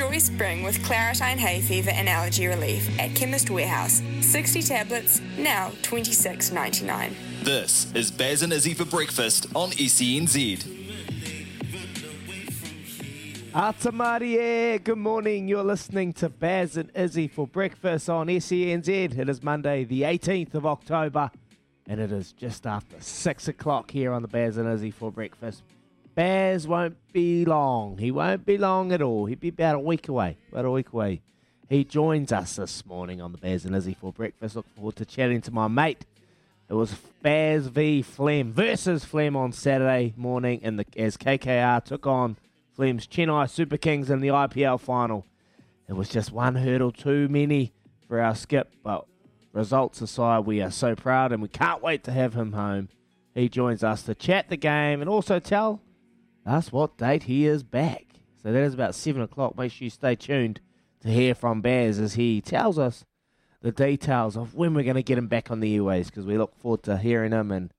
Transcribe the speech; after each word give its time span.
Enjoy 0.00 0.16
spring 0.16 0.62
with 0.62 0.78
Claratyne 0.78 1.36
hay 1.36 1.60
fever 1.60 1.90
and 1.90 2.08
allergy 2.08 2.46
relief 2.46 2.88
at 2.98 3.14
Chemist 3.14 3.50
Warehouse. 3.50 4.00
60 4.22 4.62
tablets, 4.62 5.20
now 5.36 5.72
$26.99. 5.82 7.12
This 7.44 7.92
is 7.92 8.10
Baz 8.10 8.40
and 8.40 8.50
Izzy 8.50 8.72
for 8.72 8.86
breakfast 8.86 9.48
on 9.54 9.72
E 9.72 9.88
SENZ. 9.88 10.62
Atamarie, 13.52 14.82
good 14.82 14.96
morning. 14.96 15.46
You're 15.48 15.62
listening 15.62 16.14
to 16.14 16.30
Baz 16.30 16.78
and 16.78 16.90
Izzy 16.94 17.28
for 17.28 17.46
breakfast 17.46 18.08
on 18.08 18.28
SENZ. 18.28 19.18
It 19.18 19.28
is 19.28 19.42
Monday, 19.42 19.84
the 19.84 20.00
18th 20.00 20.54
of 20.54 20.64
October, 20.64 21.30
and 21.86 22.00
it 22.00 22.10
is 22.10 22.32
just 22.32 22.66
after 22.66 22.96
6 22.98 23.48
o'clock 23.48 23.90
here 23.90 24.14
on 24.14 24.22
the 24.22 24.28
Baz 24.28 24.56
and 24.56 24.66
Izzy 24.66 24.92
for 24.92 25.12
breakfast. 25.12 25.62
Baz 26.14 26.66
won't 26.66 26.96
be 27.12 27.44
long. 27.44 27.98
He 27.98 28.10
won't 28.10 28.44
be 28.44 28.58
long 28.58 28.92
at 28.92 29.02
all. 29.02 29.26
He'll 29.26 29.38
be 29.38 29.48
about 29.48 29.76
a 29.76 29.80
week 29.80 30.08
away. 30.08 30.36
About 30.50 30.64
a 30.64 30.70
week 30.70 30.92
away. 30.92 31.22
He 31.68 31.84
joins 31.84 32.32
us 32.32 32.56
this 32.56 32.84
morning 32.84 33.20
on 33.20 33.32
the 33.32 33.38
Baz 33.38 33.64
and 33.64 33.76
Izzy 33.76 33.94
for 33.94 34.12
breakfast. 34.12 34.56
Look 34.56 34.66
forward 34.74 34.96
to 34.96 35.04
chatting 35.04 35.40
to 35.42 35.52
my 35.52 35.68
mate. 35.68 36.04
It 36.68 36.74
was 36.74 36.94
Baz 37.22 37.66
v 37.68 38.02
Flem 38.02 38.52
versus 38.52 39.04
Flem 39.04 39.36
on 39.36 39.52
Saturday 39.52 40.14
morning, 40.16 40.60
and 40.62 40.84
as 40.96 41.16
KKR 41.16 41.84
took 41.84 42.06
on 42.06 42.36
Flem's 42.74 43.06
Chennai 43.06 43.50
Super 43.50 43.76
Kings 43.76 44.10
in 44.10 44.20
the 44.20 44.28
IPL 44.28 44.80
final. 44.80 45.26
It 45.88 45.94
was 45.94 46.08
just 46.08 46.32
one 46.32 46.54
hurdle 46.54 46.92
too 46.92 47.28
many 47.28 47.72
for 48.06 48.20
our 48.20 48.34
skip, 48.34 48.72
but 48.82 49.06
results 49.52 50.00
aside, 50.00 50.46
we 50.46 50.62
are 50.62 50.70
so 50.70 50.94
proud 50.94 51.32
and 51.32 51.42
we 51.42 51.48
can't 51.48 51.82
wait 51.82 52.04
to 52.04 52.12
have 52.12 52.34
him 52.34 52.52
home. 52.52 52.88
He 53.34 53.48
joins 53.48 53.82
us 53.82 54.02
to 54.04 54.14
chat 54.14 54.48
the 54.48 54.56
game 54.56 55.00
and 55.00 55.10
also 55.10 55.40
tell 55.40 55.80
that's 56.44 56.72
what 56.72 56.98
date 56.98 57.24
he 57.24 57.46
is 57.46 57.62
back. 57.62 58.06
So 58.42 58.52
that 58.52 58.62
is 58.62 58.74
about 58.74 58.94
7 58.94 59.20
o'clock. 59.20 59.56
Make 59.56 59.72
sure 59.72 59.84
you 59.84 59.90
stay 59.90 60.14
tuned 60.14 60.60
to 61.00 61.08
hear 61.08 61.34
from 61.34 61.60
Baz 61.60 61.98
as 61.98 62.14
he 62.14 62.40
tells 62.40 62.78
us 62.78 63.04
the 63.60 63.72
details 63.72 64.36
of 64.36 64.54
when 64.54 64.72
we're 64.72 64.84
going 64.84 64.96
to 64.96 65.02
get 65.02 65.18
him 65.18 65.28
back 65.28 65.50
on 65.50 65.60
the 65.60 65.74
airways 65.74 66.08
because 66.08 66.24
we 66.24 66.38
look 66.38 66.54
forward 66.56 66.82
to 66.84 66.96
hearing 66.96 67.32
him 67.32 67.50
and 67.50 67.72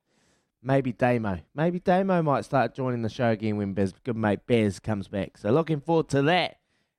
maybe 0.61 0.91
Damo. 0.91 1.39
Maybe 1.55 1.79
Damo 1.79 2.21
might 2.21 2.45
start 2.45 2.75
joining 2.75 3.01
the 3.01 3.09
show 3.09 3.31
again 3.31 3.57
when 3.57 3.73
Bez, 3.73 3.93
good 4.03 4.15
mate 4.15 4.45
Bez 4.45 4.79
comes 4.79 5.07
back. 5.07 5.37
So 5.37 5.49
looking 5.49 5.81
forward 5.81 6.09
to 6.09 6.21
that. 6.23 6.57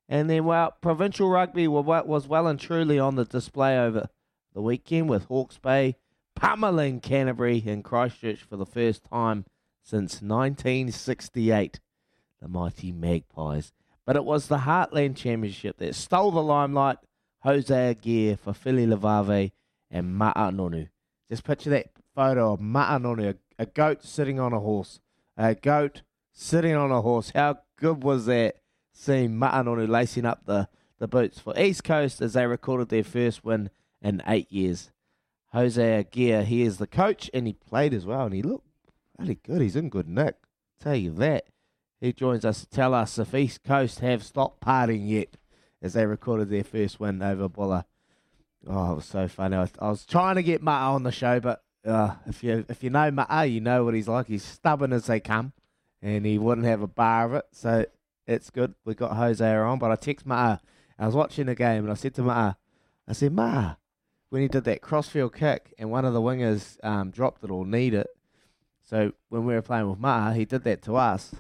And 0.09 0.29
then, 0.29 0.45
well, 0.45 0.75
provincial 0.81 1.31
rugby 1.31 1.69
was 1.69 2.27
well 2.27 2.47
and 2.49 2.59
truly 2.59 2.99
on 2.99 3.15
the 3.15 3.25
display 3.25 3.79
over 3.79 4.09
the 4.53 4.61
weekend 4.61 5.09
with 5.09 5.27
Hawke's 5.27 5.59
Bay 5.59 5.97
pummeling 6.35 7.01
Canterbury 7.01 7.63
and 7.67 7.85
Christchurch 7.85 8.43
for 8.43 8.57
the 8.57 8.67
first 8.67 9.05
time 9.05 9.45
since 9.83 10.23
1968, 10.23 11.81
the 12.41 12.49
mighty 12.49 12.93
Magpies. 12.93 13.73
But 14.05 14.17
it 14.17 14.25
was 14.25 14.49
the 14.49 14.59
Heartland 14.59 15.17
Championship 15.17 15.79
that 15.79 15.95
stole 15.95 16.31
the 16.31 16.43
limelight. 16.43 16.99
Hosea 17.41 17.95
Gear 17.95 18.37
for 18.37 18.53
Philly 18.53 18.87
Lavave 18.87 19.51
and 19.91 20.15
Ma'a 20.15 20.55
Nonu. 20.55 20.89
Just 21.29 21.43
picture 21.43 21.71
that 21.71 21.89
photo 22.15 22.53
of 22.53 22.61
Ma'a 22.61 23.01
Nonu, 23.01 23.31
a, 23.31 23.63
a 23.63 23.67
goat 23.67 24.05
sitting 24.05 24.39
on 24.39 24.53
a 24.53 24.61
horse. 24.61 25.01
A 25.37 25.55
goat 25.55 26.03
sitting 26.33 26.77
on 26.77 26.93
a 26.93 27.01
horse. 27.01 27.33
How 27.35 27.59
good 27.77 28.05
was 28.05 28.27
that 28.27 28.57
seeing 28.93 29.39
Ma'a 29.39 29.65
Nonu 29.65 29.89
lacing 29.89 30.25
up 30.25 30.47
the, 30.47 30.69
the 30.99 31.09
boots 31.09 31.41
for 31.41 31.59
East 31.59 31.83
Coast 31.83 32.21
as 32.21 32.35
they 32.35 32.47
recorded 32.47 32.91
their 32.91 33.03
first 33.03 33.45
win 33.45 33.71
in 34.01 34.23
eight 34.27 34.51
years. 34.53 34.93
Hosea 35.53 36.05
Gear, 36.05 36.45
he 36.45 36.63
is 36.63 36.79
the 36.79 36.87
coach 36.87 37.29
and 37.35 37.47
he 37.47 37.53
played 37.53 37.93
as 37.93 38.07
well 38.07 38.27
and 38.27 38.35
he 38.35 38.43
looked 38.43 38.72
Really 39.19 39.39
good. 39.43 39.61
He's 39.61 39.77
in 39.77 39.89
good 39.89 40.09
nick. 40.09 40.37
Tell 40.81 40.97
you 40.97 41.13
that. 41.15 41.47
He 42.01 42.13
joins 42.13 42.45
us 42.45 42.61
to 42.61 42.67
tell 42.67 42.95
us 42.95 43.19
if 43.19 43.35
East 43.35 43.63
Coast 43.63 44.01
have 44.01 44.25
stopped 44.25 44.61
partying 44.61 45.09
yet 45.09 45.37
as 45.81 45.93
they 45.93 46.07
recorded 46.07 46.51
their 46.51 46.65
first 46.65 46.99
win 46.99 47.23
over 47.23 47.49
Buller. 47.49 47.85
Oh, 48.67 48.93
it 48.93 48.97
was 48.97 49.05
so 49.05 49.29
funny. 49.29 49.57
I 49.57 49.61
was, 49.61 49.73
I 49.79 49.89
was 49.89 50.07
trying 50.07 50.37
to 50.37 50.43
get 50.43 50.63
Ma'a 50.63 50.95
on 50.95 51.03
the 51.03 51.13
show, 51.13 51.41
but 51.41 51.63
uh, 51.85 52.15
if 52.27 52.43
you 52.43 52.65
if 52.69 52.83
you 52.83 52.91
know 52.91 53.11
Ma'a, 53.11 53.51
you 53.51 53.61
know 53.61 53.85
what 53.85 53.95
he's 53.95 54.09
like. 54.09 54.27
He's 54.27 54.45
stubborn 54.45 54.93
as 54.93 55.07
they 55.07 55.21
come, 55.21 55.53
and 56.01 56.25
he 56.25 56.39
wouldn't 56.39 56.67
have 56.67 56.83
a 56.83 56.87
bar 56.87 57.27
of 57.27 57.35
it. 57.35 57.45
So 57.53 57.87
it's 58.27 58.51
good. 58.51 58.75
We 58.85 58.95
got 58.95 59.17
Hosea 59.17 59.63
on, 59.63 59.79
but 59.79 59.91
I 59.91 59.97
text 59.97 60.27
Ma'a. 60.27 60.61
I 60.99 61.07
was 61.07 61.15
watching 61.15 61.47
the 61.47 61.55
game, 61.55 61.85
and 61.85 61.91
I 61.91 61.95
said 61.95 62.15
to 62.15 62.23
Ma'a, 62.23 62.57
I 63.09 63.13
said, 63.13 63.33
Ma'a, 63.33 63.77
when 64.31 64.43
he 64.43 64.49
did 64.49 64.65
that 64.65 64.83
crossfield 64.83 65.35
kick, 65.35 65.75
and 65.79 65.91
one 65.91 66.05
of 66.05 66.15
the 66.15 66.21
wingers 66.21 66.83
um, 66.85 67.11
dropped 67.11 67.43
it 67.43 67.51
or 67.51 67.67
need 67.67 67.95
it, 67.95 68.07
so 68.83 69.13
when 69.29 69.45
we 69.45 69.55
were 69.55 69.63
playing 69.63 69.89
with 69.89 69.99
Ma, 69.99 70.33
he 70.33 70.45
did 70.45 70.65
that 70.65 70.83
to 70.83 70.97
us. 70.97 71.35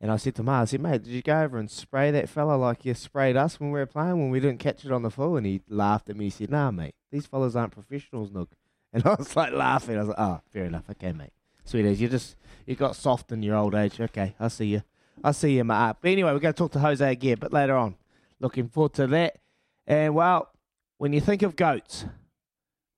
And 0.00 0.10
I 0.10 0.16
said 0.16 0.34
to 0.36 0.42
Ma, 0.42 0.62
I 0.62 0.64
said, 0.64 0.80
mate, 0.80 1.04
did 1.04 1.12
you 1.12 1.22
go 1.22 1.42
over 1.42 1.58
and 1.58 1.70
spray 1.70 2.10
that 2.10 2.28
fella 2.28 2.56
like 2.56 2.84
you 2.84 2.92
sprayed 2.92 3.36
us 3.36 3.60
when 3.60 3.70
we 3.70 3.78
were 3.78 3.86
playing 3.86 4.18
when 4.18 4.30
we 4.30 4.40
didn't 4.40 4.58
catch 4.58 4.84
it 4.84 4.90
on 4.90 5.02
the 5.02 5.10
full? 5.10 5.36
And 5.36 5.46
he 5.46 5.62
laughed 5.68 6.10
at 6.10 6.16
me. 6.16 6.24
He 6.24 6.30
said, 6.30 6.50
nah, 6.50 6.72
mate, 6.72 6.96
these 7.12 7.26
fellas 7.26 7.54
aren't 7.54 7.72
professionals, 7.72 8.30
Nook. 8.32 8.50
And 8.94 9.06
I 9.06 9.14
was 9.14 9.34
like 9.34 9.54
laughing. 9.54 9.96
I 9.96 10.00
was 10.00 10.08
like, 10.08 10.18
oh, 10.18 10.42
fair 10.52 10.66
enough. 10.66 10.84
Okay, 10.90 11.12
mate. 11.12 11.32
Sweet 11.64 11.86
as 11.86 11.98
you 11.98 12.08
just, 12.08 12.36
you 12.66 12.74
got 12.74 12.94
soft 12.94 13.32
in 13.32 13.42
your 13.42 13.56
old 13.56 13.74
age. 13.74 13.98
Okay, 13.98 14.34
I 14.38 14.48
see 14.48 14.66
you. 14.66 14.82
I 15.24 15.30
see 15.30 15.56
you, 15.56 15.64
mate. 15.64 15.94
But 16.02 16.10
anyway, 16.10 16.30
we're 16.32 16.40
going 16.40 16.52
to 16.52 16.58
talk 16.58 16.72
to 16.72 16.78
Hosea 16.78 17.08
again, 17.08 17.38
but 17.40 17.54
later 17.54 17.74
on. 17.74 17.94
Looking 18.38 18.68
forward 18.68 18.92
to 18.94 19.06
that. 19.06 19.38
And 19.86 20.14
well, 20.14 20.50
when 20.98 21.14
you 21.14 21.22
think 21.22 21.42
of 21.42 21.56
goats, 21.56 22.04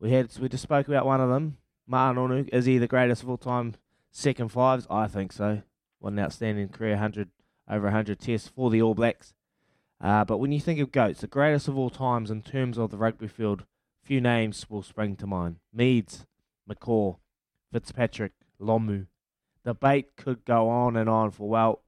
we 0.00 0.10
had 0.10 0.36
we 0.38 0.48
just 0.48 0.64
spoke 0.64 0.88
about 0.88 1.06
one 1.06 1.20
of 1.20 1.28
them. 1.28 1.58
Ma'a 1.88 2.14
Nonu. 2.14 2.48
Is 2.48 2.64
he 2.64 2.78
the 2.78 2.88
greatest 2.88 3.22
of 3.22 3.30
all 3.30 3.36
time 3.36 3.74
Second 4.16 4.52
fives, 4.52 4.86
I 4.88 5.08
think 5.08 5.32
so. 5.32 5.62
What 5.98 6.12
an 6.12 6.20
outstanding 6.20 6.68
career, 6.68 6.92
100 6.92 7.30
over 7.68 7.86
100 7.86 8.20
tests 8.20 8.48
for 8.48 8.70
the 8.70 8.80
All 8.80 8.94
Blacks. 8.94 9.34
Uh, 10.00 10.24
but 10.24 10.38
when 10.38 10.52
you 10.52 10.60
think 10.60 10.78
of 10.78 10.92
GOATs, 10.92 11.20
the 11.20 11.26
greatest 11.26 11.66
of 11.66 11.76
all 11.76 11.90
times 11.90 12.30
in 12.30 12.40
terms 12.40 12.78
of 12.78 12.92
the 12.92 12.96
rugby 12.96 13.26
field, 13.26 13.64
few 14.04 14.20
names 14.20 14.70
will 14.70 14.84
spring 14.84 15.16
to 15.16 15.26
mind. 15.26 15.56
Meads, 15.72 16.26
McCaw, 16.70 17.16
Fitzpatrick, 17.72 18.32
Lomu. 18.60 19.08
The 19.64 19.72
debate 19.72 20.14
could 20.16 20.44
go 20.44 20.68
on 20.68 20.96
and 20.96 21.08
on 21.08 21.32
for, 21.32 21.48
well, 21.48 21.82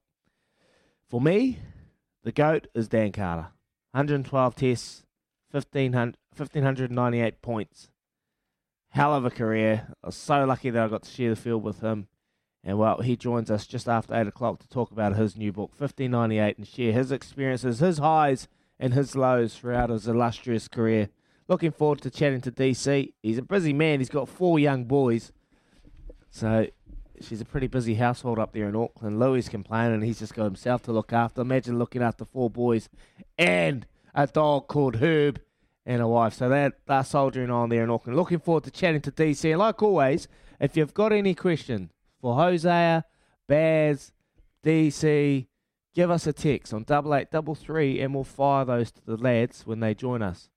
for 1.08 1.20
me, 1.20 1.60
the 2.24 2.32
GOAT 2.32 2.66
is 2.74 2.88
Dan 2.88 3.12
Carter. 3.12 3.52
112 3.92 4.56
tests, 4.56 5.04
1500, 5.52 6.16
1,598 6.36 7.40
points. 7.40 7.90
Hell 8.88 9.14
of 9.14 9.24
a 9.24 9.30
career. 9.30 9.86
I 10.02 10.08
was 10.08 10.16
so 10.16 10.44
lucky 10.44 10.70
that 10.70 10.82
I 10.82 10.88
got 10.88 11.04
to 11.04 11.10
share 11.10 11.30
the 11.30 11.36
field 11.36 11.62
with 11.62 11.82
him 11.82 12.08
And 12.66 12.80
well, 12.80 13.00
he 13.00 13.16
joins 13.16 13.48
us 13.48 13.64
just 13.64 13.88
after 13.88 14.12
8 14.12 14.26
o'clock 14.26 14.58
to 14.58 14.68
talk 14.68 14.90
about 14.90 15.14
his 15.14 15.36
new 15.36 15.52
book, 15.52 15.70
1598, 15.78 16.58
and 16.58 16.66
share 16.66 16.90
his 16.90 17.12
experiences, 17.12 17.78
his 17.78 17.98
highs 17.98 18.48
and 18.80 18.92
his 18.92 19.14
lows 19.14 19.56
throughout 19.56 19.88
his 19.88 20.08
illustrious 20.08 20.66
career. 20.66 21.08
Looking 21.46 21.70
forward 21.70 22.02
to 22.02 22.10
chatting 22.10 22.40
to 22.40 22.50
DC. 22.50 23.12
He's 23.22 23.38
a 23.38 23.42
busy 23.42 23.72
man. 23.72 24.00
He's 24.00 24.08
got 24.08 24.28
four 24.28 24.58
young 24.58 24.84
boys. 24.84 25.30
So 26.28 26.66
she's 27.20 27.40
a 27.40 27.44
pretty 27.44 27.68
busy 27.68 27.94
household 27.94 28.40
up 28.40 28.52
there 28.52 28.68
in 28.68 28.74
Auckland. 28.74 29.20
Louis 29.20 29.48
complaining 29.48 30.02
he's 30.02 30.18
just 30.18 30.34
got 30.34 30.42
himself 30.42 30.82
to 30.82 30.92
look 30.92 31.12
after. 31.12 31.42
Imagine 31.42 31.78
looking 31.78 32.02
after 32.02 32.24
four 32.24 32.50
boys 32.50 32.88
and 33.38 33.86
a 34.12 34.26
dog 34.26 34.66
called 34.66 34.96
Herb 34.96 35.40
and 35.86 36.02
a 36.02 36.08
wife. 36.08 36.34
So 36.34 36.48
they're, 36.48 36.72
they're 36.88 37.04
soldiering 37.04 37.52
on 37.52 37.68
there 37.68 37.84
in 37.84 37.90
Auckland. 37.90 38.16
Looking 38.16 38.40
forward 38.40 38.64
to 38.64 38.72
chatting 38.72 39.02
to 39.02 39.12
DC. 39.12 39.48
And 39.48 39.60
like 39.60 39.80
always, 39.84 40.26
if 40.58 40.76
you've 40.76 40.94
got 40.94 41.12
any 41.12 41.32
questions 41.32 41.90
for 42.20 42.34
Hosea, 42.34 43.04
Baz, 43.46 44.12
DC, 44.64 45.46
give 45.94 46.10
us 46.10 46.26
a 46.26 46.32
text 46.32 46.74
on 46.74 46.84
double 46.84 47.14
eight 47.14 47.30
double 47.30 47.54
three, 47.54 48.00
and 48.00 48.14
we'll 48.14 48.24
fire 48.24 48.64
those 48.64 48.90
to 48.92 49.00
the 49.04 49.16
lads 49.16 49.66
when 49.66 49.80
they 49.80 49.94
join 49.94 50.22
us. 50.22 50.50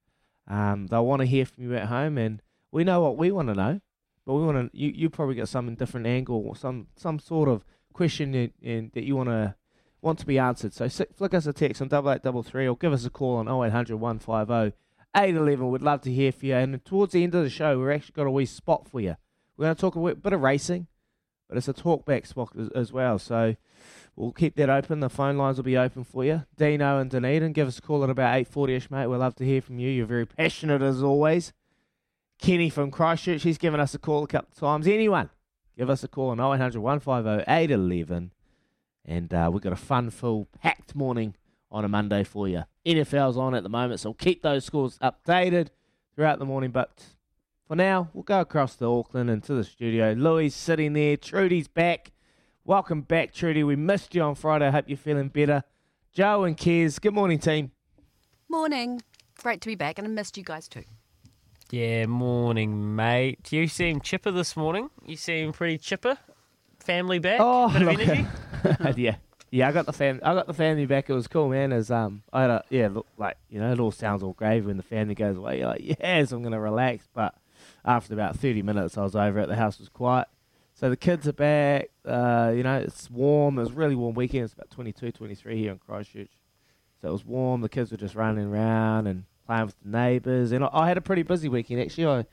Um, 0.48 0.88
they'll 0.88 1.06
want 1.06 1.20
to 1.20 1.26
hear 1.26 1.46
from 1.46 1.64
you 1.64 1.76
at 1.76 1.86
home, 1.86 2.18
and 2.18 2.42
we 2.72 2.84
know 2.84 3.00
what 3.00 3.16
we 3.16 3.30
want 3.30 3.48
to 3.48 3.54
know. 3.54 3.80
But 4.26 4.34
we 4.34 4.44
want 4.44 4.72
to. 4.72 4.78
You, 4.78 4.92
you 4.94 5.10
probably 5.10 5.36
got 5.36 5.48
some 5.48 5.74
different 5.74 6.06
angle 6.06 6.42
or 6.46 6.56
some 6.56 6.88
some 6.96 7.18
sort 7.18 7.48
of 7.48 7.64
question 7.92 8.34
in, 8.34 8.52
in, 8.60 8.90
that 8.94 9.04
you 9.04 9.16
want 9.16 9.28
to 9.28 9.54
want 10.02 10.18
to 10.18 10.26
be 10.26 10.38
answered. 10.38 10.72
So 10.72 10.88
flick 10.88 11.34
us 11.34 11.46
a 11.46 11.52
text 11.52 11.80
on 11.82 11.88
double 11.88 12.10
eight 12.10 12.22
double 12.22 12.42
three, 12.42 12.66
or 12.66 12.76
give 12.76 12.92
us 12.92 13.04
a 13.04 13.10
call 13.10 13.36
on 13.36 13.48
0800 13.48 13.96
150 13.96 14.76
811. 15.16 15.70
We'd 15.70 15.82
love 15.82 16.02
to 16.02 16.12
hear 16.12 16.32
from 16.32 16.48
you. 16.48 16.54
And 16.54 16.84
towards 16.84 17.12
the 17.12 17.22
end 17.22 17.34
of 17.34 17.42
the 17.42 17.50
show, 17.50 17.78
we've 17.78 17.90
actually 17.90 18.12
got 18.12 18.26
a 18.26 18.30
wee 18.30 18.46
spot 18.46 18.88
for 18.88 19.00
you. 19.00 19.16
We're 19.56 19.66
going 19.66 19.74
to 19.74 19.80
talk 19.80 19.96
a 19.96 20.14
bit 20.14 20.32
of 20.32 20.40
racing, 20.40 20.86
but 21.50 21.58
it's 21.58 21.68
a 21.68 21.74
talkback 21.74 22.28
spot 22.28 22.52
as, 22.56 22.68
as 22.76 22.92
well. 22.92 23.18
So 23.18 23.56
we'll 24.14 24.30
keep 24.30 24.54
that 24.54 24.70
open. 24.70 25.00
The 25.00 25.10
phone 25.10 25.36
lines 25.36 25.56
will 25.56 25.64
be 25.64 25.76
open 25.76 26.04
for 26.04 26.24
you. 26.24 26.44
Dino 26.56 26.98
and 26.98 27.10
Dunedin, 27.10 27.52
give 27.52 27.66
us 27.66 27.78
a 27.78 27.82
call 27.82 28.04
at 28.04 28.10
about 28.10 28.32
8.40ish, 28.46 28.88
mate. 28.88 29.08
We'd 29.08 29.16
love 29.16 29.34
to 29.34 29.44
hear 29.44 29.60
from 29.60 29.80
you. 29.80 29.90
You're 29.90 30.06
very 30.06 30.26
passionate 30.26 30.80
as 30.80 31.02
always. 31.02 31.52
Kenny 32.40 32.70
from 32.70 32.92
Christchurch, 32.92 33.42
he's 33.42 33.58
given 33.58 33.80
us 33.80 33.94
a 33.94 33.98
call 33.98 34.22
a 34.22 34.28
couple 34.28 34.50
of 34.52 34.60
times. 34.60 34.86
Anyone, 34.86 35.28
give 35.76 35.90
us 35.90 36.04
a 36.04 36.08
call 36.08 36.30
on 36.30 36.38
0800 36.38 36.80
150 36.80 37.50
811. 37.50 38.30
And 39.04 39.34
uh, 39.34 39.50
we've 39.52 39.60
got 39.60 39.72
a 39.72 39.76
fun, 39.76 40.10
full, 40.10 40.46
packed 40.62 40.94
morning 40.94 41.34
on 41.68 41.84
a 41.84 41.88
Monday 41.88 42.22
for 42.22 42.46
you. 42.46 42.62
NFL's 42.86 43.36
on 43.36 43.56
at 43.56 43.64
the 43.64 43.68
moment, 43.68 43.98
so 43.98 44.10
we'll 44.10 44.14
keep 44.14 44.42
those 44.42 44.64
scores 44.64 44.98
updated 44.98 45.70
throughout 46.14 46.38
the 46.38 46.46
morning. 46.46 46.70
But 46.70 47.06
for 47.70 47.76
now, 47.76 48.10
we'll 48.14 48.24
go 48.24 48.40
across 48.40 48.74
to 48.74 48.84
Auckland 48.84 49.30
and 49.30 49.44
to 49.44 49.54
the 49.54 49.62
studio. 49.62 50.12
Louis 50.18 50.50
sitting 50.50 50.92
there. 50.92 51.16
Trudy's 51.16 51.68
back. 51.68 52.10
Welcome 52.64 53.02
back, 53.02 53.32
Trudy. 53.32 53.62
We 53.62 53.76
missed 53.76 54.12
you 54.12 54.22
on 54.22 54.34
Friday. 54.34 54.66
I 54.66 54.70
hope 54.72 54.86
you're 54.88 54.98
feeling 54.98 55.28
better. 55.28 55.62
Joe 56.12 56.42
and 56.42 56.56
Kez, 56.56 57.00
good 57.00 57.14
morning, 57.14 57.38
team. 57.38 57.70
Morning. 58.48 59.02
Great 59.40 59.60
to 59.60 59.68
be 59.68 59.76
back, 59.76 59.98
and 59.98 60.08
I 60.08 60.10
missed 60.10 60.36
you 60.36 60.42
guys 60.42 60.66
too. 60.66 60.82
Yeah, 61.70 62.06
morning, 62.06 62.96
mate. 62.96 63.52
You 63.52 63.68
seem 63.68 64.00
chipper 64.00 64.32
this 64.32 64.56
morning. 64.56 64.90
You 65.06 65.14
seem 65.14 65.52
pretty 65.52 65.78
chipper. 65.78 66.18
Family 66.80 67.20
back. 67.20 67.38
Oh, 67.38 67.72
Bit 67.72 67.82
of 67.82 67.88
energy. 68.00 68.26
yeah, 69.00 69.14
yeah. 69.52 69.68
I 69.68 69.70
got 69.70 69.86
the 69.86 69.92
fam. 69.92 70.18
I 70.24 70.34
got 70.34 70.48
the 70.48 70.54
family 70.54 70.86
back. 70.86 71.08
It 71.08 71.14
was 71.14 71.28
cool, 71.28 71.48
man. 71.48 71.72
As 71.72 71.92
um, 71.92 72.24
I 72.32 72.40
had 72.40 72.50
a 72.50 72.64
yeah, 72.68 72.88
look 72.88 73.06
like 73.16 73.36
you 73.48 73.60
know, 73.60 73.70
it 73.70 73.78
all 73.78 73.92
sounds 73.92 74.24
all 74.24 74.32
gravy 74.32 74.66
when 74.66 74.76
the 74.76 74.82
family 74.82 75.14
goes 75.14 75.36
away. 75.36 75.58
You're 75.60 75.68
like, 75.68 75.82
yes, 76.00 76.32
I'm 76.32 76.42
gonna 76.42 76.58
relax. 76.58 77.06
But 77.14 77.36
after 77.84 78.14
about 78.14 78.36
30 78.36 78.62
minutes, 78.62 78.96
I 78.98 79.02
was 79.02 79.16
over 79.16 79.38
at 79.38 79.48
the 79.48 79.56
house. 79.56 79.78
was 79.78 79.88
quiet. 79.88 80.28
So 80.74 80.88
the 80.88 80.96
kids 80.96 81.28
are 81.28 81.32
back. 81.32 81.90
Uh, 82.04 82.52
you 82.56 82.62
know, 82.62 82.78
it's 82.78 83.10
warm. 83.10 83.58
It 83.58 83.62
was 83.62 83.70
a 83.70 83.74
really 83.74 83.94
warm 83.94 84.14
weekend. 84.14 84.44
It's 84.44 84.54
about 84.54 84.70
22, 84.70 85.12
23 85.12 85.58
here 85.58 85.72
in 85.72 85.78
Christchurch. 85.78 86.30
So 87.02 87.08
it 87.08 87.12
was 87.12 87.24
warm. 87.24 87.60
The 87.60 87.68
kids 87.68 87.90
were 87.90 87.96
just 87.96 88.14
running 88.14 88.46
around 88.46 89.06
and 89.06 89.24
playing 89.46 89.66
with 89.66 89.76
the 89.82 89.88
neighbours. 89.90 90.52
And 90.52 90.64
I, 90.64 90.68
I 90.72 90.88
had 90.88 90.96
a 90.96 91.00
pretty 91.02 91.22
busy 91.22 91.48
weekend 91.48 91.80
actually. 91.80 92.06
I 92.06 92.24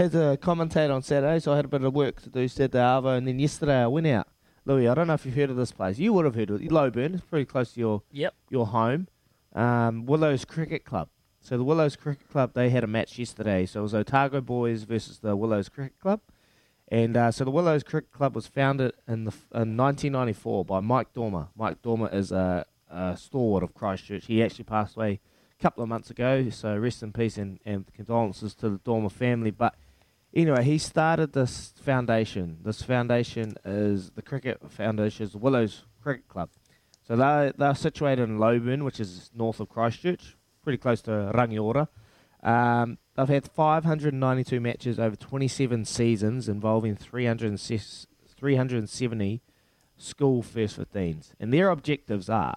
had 0.00 0.12
to 0.12 0.38
commentate 0.42 0.94
on 0.94 1.02
Saturday, 1.02 1.38
so 1.40 1.52
I 1.52 1.56
had 1.56 1.64
a 1.64 1.68
bit 1.68 1.82
of 1.82 1.94
work 1.94 2.20
to 2.22 2.28
do 2.28 2.46
Saturday 2.48 2.78
Arvo, 2.78 3.16
and 3.16 3.26
then 3.26 3.38
yesterday 3.38 3.82
I 3.82 3.86
went 3.86 4.06
out. 4.06 4.28
Louis, 4.66 4.88
I 4.88 4.94
don't 4.94 5.06
know 5.06 5.14
if 5.14 5.24
you've 5.24 5.34
heard 5.36 5.48
of 5.48 5.56
this 5.56 5.72
place. 5.72 5.98
You 5.98 6.12
would 6.12 6.24
have 6.26 6.34
heard 6.34 6.50
of 6.50 6.60
it. 6.62 6.70
Loburn. 6.70 7.14
It's 7.14 7.24
pretty 7.24 7.44
close 7.46 7.72
to 7.74 7.80
your 7.80 8.02
Yep. 8.12 8.34
your 8.50 8.66
home. 8.66 9.08
Um, 9.54 10.04
Willows 10.04 10.44
Cricket 10.44 10.84
Club. 10.84 11.08
So 11.46 11.56
the 11.56 11.62
Willows 11.62 11.94
Cricket 11.94 12.28
Club 12.28 12.54
they 12.54 12.70
had 12.70 12.82
a 12.82 12.88
match 12.88 13.20
yesterday. 13.20 13.66
So 13.66 13.78
it 13.78 13.82
was 13.84 13.94
Otago 13.94 14.40
Boys 14.40 14.82
versus 14.82 15.20
the 15.20 15.36
Willows 15.36 15.68
Cricket 15.68 15.96
Club. 16.00 16.20
And 16.88 17.16
uh, 17.16 17.30
so 17.30 17.44
the 17.44 17.52
Willows 17.52 17.84
Cricket 17.84 18.10
Club 18.10 18.34
was 18.34 18.48
founded 18.48 18.94
in 19.06 19.26
the 19.26 19.30
in 19.54 19.76
1994 19.76 20.64
by 20.64 20.80
Mike 20.80 21.12
Dormer. 21.12 21.46
Mike 21.54 21.82
Dormer 21.82 22.08
is 22.12 22.32
a, 22.32 22.66
a 22.90 23.16
stalwart 23.16 23.62
of 23.62 23.74
Christchurch. 23.74 24.26
He 24.26 24.42
actually 24.42 24.64
passed 24.64 24.96
away 24.96 25.20
a 25.56 25.62
couple 25.62 25.84
of 25.84 25.88
months 25.88 26.10
ago. 26.10 26.50
So 26.50 26.76
rest 26.76 27.04
in 27.04 27.12
peace 27.12 27.38
and, 27.38 27.60
and 27.64 27.86
condolences 27.94 28.52
to 28.56 28.68
the 28.68 28.78
Dormer 28.78 29.08
family. 29.08 29.52
But 29.52 29.76
anyway, 30.34 30.64
he 30.64 30.78
started 30.78 31.32
this 31.32 31.74
foundation. 31.80 32.58
This 32.64 32.82
foundation 32.82 33.54
is 33.64 34.10
the 34.10 34.22
Cricket 34.22 34.68
Foundation, 34.68 35.26
is 35.26 35.30
the 35.30 35.38
Willows 35.38 35.84
Cricket 36.02 36.26
Club. 36.26 36.50
So 37.06 37.14
they're, 37.14 37.52
they're 37.52 37.76
situated 37.76 38.24
in 38.24 38.38
Loburn, 38.38 38.82
which 38.82 38.98
is 38.98 39.30
north 39.32 39.60
of 39.60 39.68
Christchurch, 39.68 40.35
pretty 40.66 40.78
close 40.78 41.00
to 41.00 41.30
Rangiora. 41.32 41.86
Um, 42.42 42.98
they've 43.14 43.28
had 43.28 43.46
592 43.46 44.58
matches 44.58 44.98
over 44.98 45.14
27 45.14 45.84
seasons 45.84 46.48
involving 46.48 46.96
306 46.96 48.08
370 48.36 49.42
school 49.96 50.42
first 50.42 50.76
15s. 50.76 51.34
And 51.38 51.54
their 51.54 51.70
objectives 51.70 52.28
are 52.28 52.56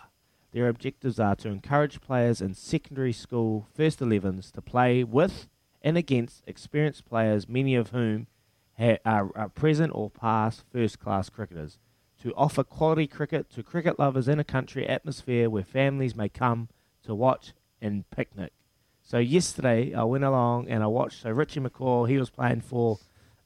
their 0.52 0.70
objectives 0.70 1.20
are 1.20 1.36
to 1.36 1.50
encourage 1.50 2.02
players 2.02 2.42
in 2.42 2.56
secondary 2.56 3.14
school 3.14 3.68
first 3.76 4.00
11s 4.00 4.52
to 4.54 4.62
play 4.64 5.04
with 5.04 5.48
and 5.84 5.96
against 5.96 6.42
experienced 6.48 7.06
players, 7.06 7.48
many 7.48 7.76
of 7.76 7.92
whom 7.92 8.26
ha- 8.80 8.98
are, 9.06 9.30
are 9.36 9.50
present 9.50 9.92
or 9.94 10.10
past 10.10 10.64
first 10.74 11.00
class 11.00 11.30
cricketers, 11.30 11.78
to 12.24 12.34
offer 12.34 12.64
quality 12.64 13.06
cricket 13.06 13.52
to 13.52 13.62
cricket 13.62 14.00
lovers 14.00 14.28
in 14.28 14.40
a 14.40 14.44
country 14.44 14.90
atmosphere 14.90 15.48
where 15.48 15.64
families 15.64 16.16
may 16.16 16.28
come 16.28 16.70
to 17.04 17.14
watch 17.14 17.54
and 17.81 18.10
picnic. 18.10 18.54
So 19.02 19.18
yesterday 19.18 19.94
I 19.94 20.04
went 20.04 20.24
along 20.24 20.70
and 20.70 20.84
I 20.84 20.88
watched. 20.88 21.22
So 21.22 21.31
Richie 21.31 21.60
McCaw, 21.60 22.08
he 22.08 22.18
was 22.18 22.30
playing 22.30 22.62
for 22.62 23.00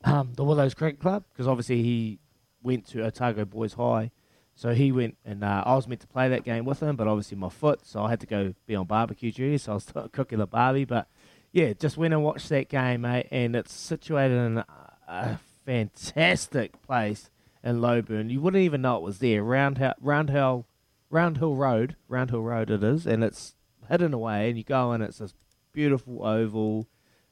um, 0.03 0.33
the 0.35 0.44
Willows 0.44 0.74
Cricket 0.74 1.00
Club 1.00 1.24
because 1.31 1.47
obviously 1.47 1.81
he 1.81 2.19
went 2.62 2.85
to 2.88 3.06
Otago 3.06 3.45
Boys 3.45 3.74
High. 3.74 4.12
So 4.56 4.74
he 4.74 4.91
went 4.91 5.18
and 5.25 5.44
uh, 5.44 5.63
I 5.65 5.75
was 5.75 5.88
meant 5.88 6.01
to 6.01 6.07
play 6.07 6.30
that 6.30 6.44
game 6.44 6.65
with 6.65 6.81
him, 6.81 6.95
but 6.95 7.07
obviously 7.07 7.38
my 7.38 7.50
foot, 7.50 7.85
so 7.85 8.03
I 8.03 8.09
had 8.09 8.19
to 8.19 8.27
go 8.27 8.53
be 8.65 8.75
on 8.75 8.85
barbecue 8.85 9.31
duty. 9.31 9.57
So 9.57 9.71
I 9.71 9.75
was 9.75 9.91
cooking 10.12 10.40
the 10.40 10.47
barbie, 10.47 10.85
but 10.85 11.07
yeah, 11.52 11.73
just 11.73 11.97
went 11.97 12.13
and 12.13 12.23
watched 12.23 12.49
that 12.49 12.69
game, 12.69 13.02
mate. 13.02 13.28
And 13.31 13.56
it's 13.56 13.73
situated 13.73 14.35
in 14.35 14.57
a, 14.57 14.66
a 15.07 15.40
fantastic 15.66 16.81
place 16.81 17.30
in 17.63 17.81
Loburn. 17.81 18.30
You 18.30 18.42
wouldn't 18.42 18.63
even 18.63 18.81
know 18.81 18.97
it 18.97 19.04
was 19.04 19.19
there. 19.19 19.44
Round 19.44 19.80
Round 20.02 20.30
Hill, 20.30 20.68
Round 21.09 21.37
Hill 21.37 21.56
Road, 21.56 21.95
Round 22.07 22.30
Hill 22.30 22.42
Road 22.42 22.69
it 22.69 22.83
is, 22.83 23.07
and 23.07 23.23
it's 23.23 23.56
hidden 23.90 24.13
away. 24.13 24.49
And 24.49 24.57
you 24.57 24.63
go 24.63 24.94
in, 24.94 25.02
it's 25.02 25.18
this 25.19 25.33
beautiful 25.73 26.25
oval. 26.25 26.87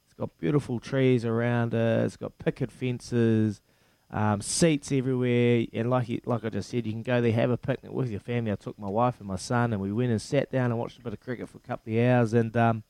It's 0.05 0.13
got 0.13 0.38
beautiful 0.38 0.79
trees 0.79 1.25
around 1.25 1.74
it. 1.74 2.05
It's 2.05 2.17
got 2.17 2.38
picket 2.38 2.72
fences, 2.72 3.62
um, 4.12 4.41
seats 4.41 4.91
everywhere, 4.91 5.65
and 5.72 5.89
like 5.89 6.10
you, 6.10 6.20
like 6.25 6.43
I 6.43 6.50
just 6.50 6.70
said, 6.70 6.86
you 6.86 6.91
can 6.91 7.01
go 7.01 7.22
there, 7.22 7.31
have 7.31 7.50
a 7.50 7.58
picnic 7.58 7.93
with 7.93 8.10
your 8.12 8.20
family. 8.20 8.51
I 8.51 8.55
took 8.55 8.77
my 8.77 8.89
wife 8.89 9.20
and 9.20 9.27
my 9.27 9.38
son, 9.38 9.72
and 9.72 9.81
we 9.81 9.93
went 9.93 10.12
and 10.12 10.22
sat 10.22 10.51
down 10.51 10.72
and 10.72 10.77
watched 10.77 11.00
a 11.00 11.01
bit 11.01 11.13
of 11.13 11.22
cricket 11.22 11.48
for 11.48 11.60
a 11.60 11.62
couple 11.62 11.93
of 11.93 12.00
hours, 12.00 12.34
and 12.34 12.55
um, 12.58 12.84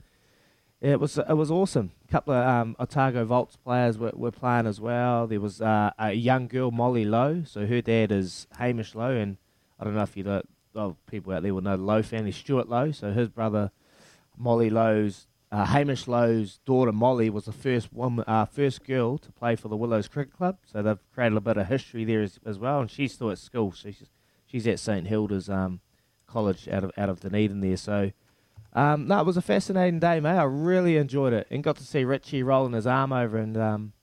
it 0.82 1.00
was 1.00 1.20
it 1.20 1.38
was 1.38 1.52
awesome. 1.52 1.92
A 2.10 2.12
couple 2.12 2.34
of 2.34 2.44
um, 2.44 2.76
Otago 2.80 3.24
Volts 3.24 3.56
players 3.56 4.00
were, 4.00 4.12
were 4.16 4.32
playing 4.32 4.66
as 4.66 4.82
well. 4.82 5.28
There 5.28 5.40
was 5.40 5.62
uh, 5.62 5.92
a 6.00 6.14
young 6.14 6.48
girl, 6.48 6.72
Molly 6.72 7.06
Lowe. 7.06 7.44
So 7.46 7.68
her 7.68 7.82
dad 7.84 8.12
is 8.12 8.48
Hamish 8.58 8.96
Lowe, 8.96 9.12
and 9.16 9.38
I 9.80 9.84
don't 9.84 9.94
know 9.94 10.02
if 10.02 10.18
you 10.18 10.24
well, 10.74 10.98
people 11.10 11.34
out 11.34 11.44
there 11.44 11.54
will 11.54 11.62
know 11.62 11.78
the 11.78 11.84
Lowe 11.84 12.04
family, 12.04 12.32
Stuart 12.32 12.70
Lowe. 12.70 12.92
So 12.92 13.12
his 13.12 13.30
brother, 13.30 13.72
Molly 14.38 14.70
Lowe's 14.70 15.28
uh, 15.52 15.66
Hamish 15.66 16.08
Lowe's 16.08 16.60
daughter 16.66 16.94
Molly 16.94 17.30
was 17.30 17.46
the 17.46 17.52
first 17.52 17.92
woman, 17.92 18.24
uh, 18.26 18.46
first 18.46 18.86
girl 18.86 19.18
to 19.18 19.32
play 19.32 19.56
for 19.56 19.68
the 19.68 19.76
Willows 19.76 20.08
Cricket 20.08 20.34
Club. 20.34 20.58
So 20.66 20.82
they've 20.82 21.12
created 21.14 21.38
a 21.38 21.42
bit 21.42 21.58
of 21.58 21.68
history 21.68 22.06
there 22.06 22.22
as, 22.22 22.40
as 22.46 22.58
well. 22.58 22.80
And 22.80 22.90
she's 22.90 23.14
still 23.14 23.32
at 23.32 23.38
school. 23.38 23.72
She's 23.72 24.10
she's 24.46 24.66
at 24.66 24.80
St 24.80 25.08
Hilda's 25.08 25.50
um, 25.50 25.82
College 26.26 26.70
out 26.70 26.86
of 26.86 26.92
out 26.98 27.10
of 27.10 27.20
Dunedin 27.20 27.60
there. 27.60 27.78
So 27.78 28.12
um, 28.74 29.08
no, 29.08 29.20
it 29.20 29.26
was 29.26 29.36
a 29.36 29.42
fascinating 29.42 30.00
day, 30.00 30.22
mate. 30.22 30.38
I 30.38 30.44
really 30.44 30.96
enjoyed 30.96 31.34
it 31.34 31.48
and 31.52 31.64
got 31.64 31.76
to 31.78 31.84
see 31.84 32.06
Richie 32.06 32.44
rolling 32.44 32.74
his 32.74 32.88
arm 32.88 33.12
over 33.12 33.38
and 33.38 33.58
um, 33.58 33.94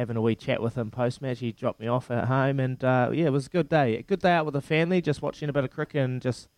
having 0.00 0.16
a 0.16 0.20
wee 0.20 0.34
chat 0.34 0.62
with 0.62 0.76
him 0.76 0.90
post 0.90 1.20
match. 1.20 1.40
He 1.40 1.52
dropped 1.52 1.78
me 1.78 1.86
off 1.86 2.10
at 2.10 2.26
home 2.26 2.58
and 2.58 2.82
uh, 2.82 3.10
yeah, 3.12 3.26
it 3.26 3.32
was 3.32 3.46
a 3.46 3.50
good 3.50 3.68
day. 3.68 3.96
A 3.98 4.02
good 4.02 4.20
day 4.20 4.32
out 4.32 4.46
with 4.46 4.54
the 4.54 4.62
family, 4.62 5.00
just 5.02 5.20
watching 5.20 5.48
a 5.48 5.52
bit 5.52 5.62
of 5.62 5.70
cricket 5.70 6.02
and 6.02 6.22
just 6.22 6.48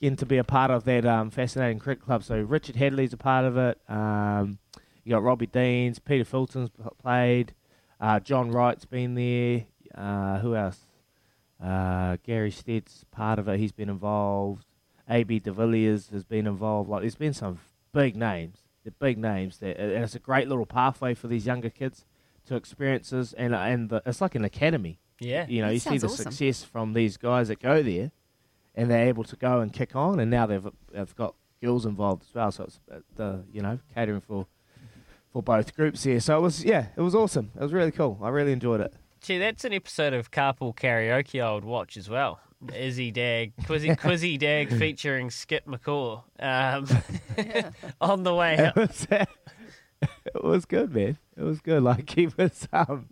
getting 0.00 0.16
to 0.16 0.26
be 0.26 0.38
a 0.38 0.44
part 0.44 0.70
of 0.70 0.84
that 0.84 1.04
um, 1.04 1.30
fascinating 1.30 1.78
cricket 1.78 2.04
club. 2.04 2.24
So 2.24 2.40
Richard 2.40 2.76
Hadlee's 2.76 3.12
a 3.12 3.18
part 3.18 3.44
of 3.44 3.56
it. 3.58 3.78
Um, 3.88 4.58
you 5.04 5.10
got 5.10 5.22
Robbie 5.22 5.46
Deans, 5.46 5.98
Peter 5.98 6.24
Fulton's 6.24 6.70
played. 7.00 7.52
Uh, 8.00 8.20
John 8.20 8.50
Wright's 8.50 8.86
been 8.86 9.14
there. 9.14 9.66
Uh, 9.94 10.38
who 10.38 10.56
else? 10.56 10.80
Uh, 11.62 12.16
Gary 12.22 12.50
Stead's 12.50 13.04
part 13.10 13.38
of 13.38 13.48
it. 13.48 13.60
He's 13.60 13.72
been 13.72 13.90
involved. 13.90 14.64
AB 15.10 15.40
de 15.40 15.52
Villiers 15.52 16.08
has 16.10 16.24
been 16.24 16.46
involved. 16.46 16.88
Like, 16.88 17.02
there's 17.02 17.16
been 17.16 17.34
some 17.34 17.58
big 17.92 18.16
names. 18.16 18.58
The 18.84 18.92
big 18.92 19.18
names 19.18 19.58
that, 19.58 19.78
and 19.78 20.04
it's 20.04 20.14
a 20.14 20.20
great 20.20 20.48
little 20.48 20.64
pathway 20.64 21.14
for 21.14 21.26
these 21.26 21.44
younger 21.44 21.70
kids 21.70 22.06
to 22.48 22.56
experiences, 22.56 23.32
and 23.32 23.54
and 23.54 23.88
the, 23.88 24.02
it's 24.04 24.20
like 24.20 24.34
an 24.34 24.44
academy. 24.44 24.98
Yeah. 25.20 25.46
You 25.48 25.62
know, 25.62 25.68
That 25.68 25.74
you 25.74 25.80
see 25.80 25.98
the 25.98 26.06
awesome. 26.06 26.30
success 26.32 26.62
from 26.64 26.92
these 26.92 27.16
guys 27.16 27.48
that 27.48 27.60
go 27.60 27.82
there, 27.82 28.12
and 28.74 28.90
they're 28.90 29.08
able 29.08 29.24
to 29.24 29.36
go 29.36 29.60
and 29.60 29.72
kick 29.72 29.96
on, 29.96 30.20
and 30.20 30.30
now 30.30 30.46
they've 30.46 30.66
they've 30.92 31.14
got 31.16 31.34
girls 31.62 31.86
involved 31.86 32.22
as 32.28 32.34
well. 32.34 32.52
So 32.52 32.64
it's 32.64 32.80
uh, 32.92 32.98
the 33.16 33.44
you 33.52 33.62
know 33.62 33.78
catering 33.94 34.20
for 34.20 34.46
for 35.32 35.42
both 35.42 35.74
groups 35.74 36.04
here. 36.04 36.20
So 36.20 36.36
it 36.38 36.40
was 36.40 36.64
yeah, 36.64 36.86
it 36.96 37.00
was 37.00 37.14
awesome. 37.14 37.50
It 37.56 37.62
was 37.62 37.72
really 37.72 37.90
cool. 37.92 38.18
I 38.22 38.28
really 38.28 38.52
enjoyed 38.52 38.80
it. 38.80 38.92
Gee, 39.20 39.38
that's 39.38 39.64
an 39.64 39.72
episode 39.72 40.12
of 40.12 40.30
Carpool 40.30 40.76
Karaoke 40.76 41.42
I 41.42 41.52
would 41.52 41.64
watch 41.64 41.96
as 41.96 42.08
well. 42.08 42.38
Izzy 42.74 43.10
Dagg, 43.10 43.52
Quizzy, 43.64 43.96
Quizzy 44.00 44.38
Dagg 44.38 44.70
featuring 44.72 45.30
Skip 45.30 45.64
McCaw 45.66 46.22
um, 46.40 46.86
on 48.00 48.22
the 48.22 48.34
way 48.34 48.54
It 48.54 48.60
out. 48.60 48.76
was, 48.76 49.06
it 50.02 50.42
was 50.44 50.64
good, 50.64 50.94
man. 50.94 51.18
It 51.36 51.42
was 51.42 51.60
good. 51.60 51.82
Like 51.88 52.10
he 52.10 52.28
was 52.36 52.68
um. 52.72 53.08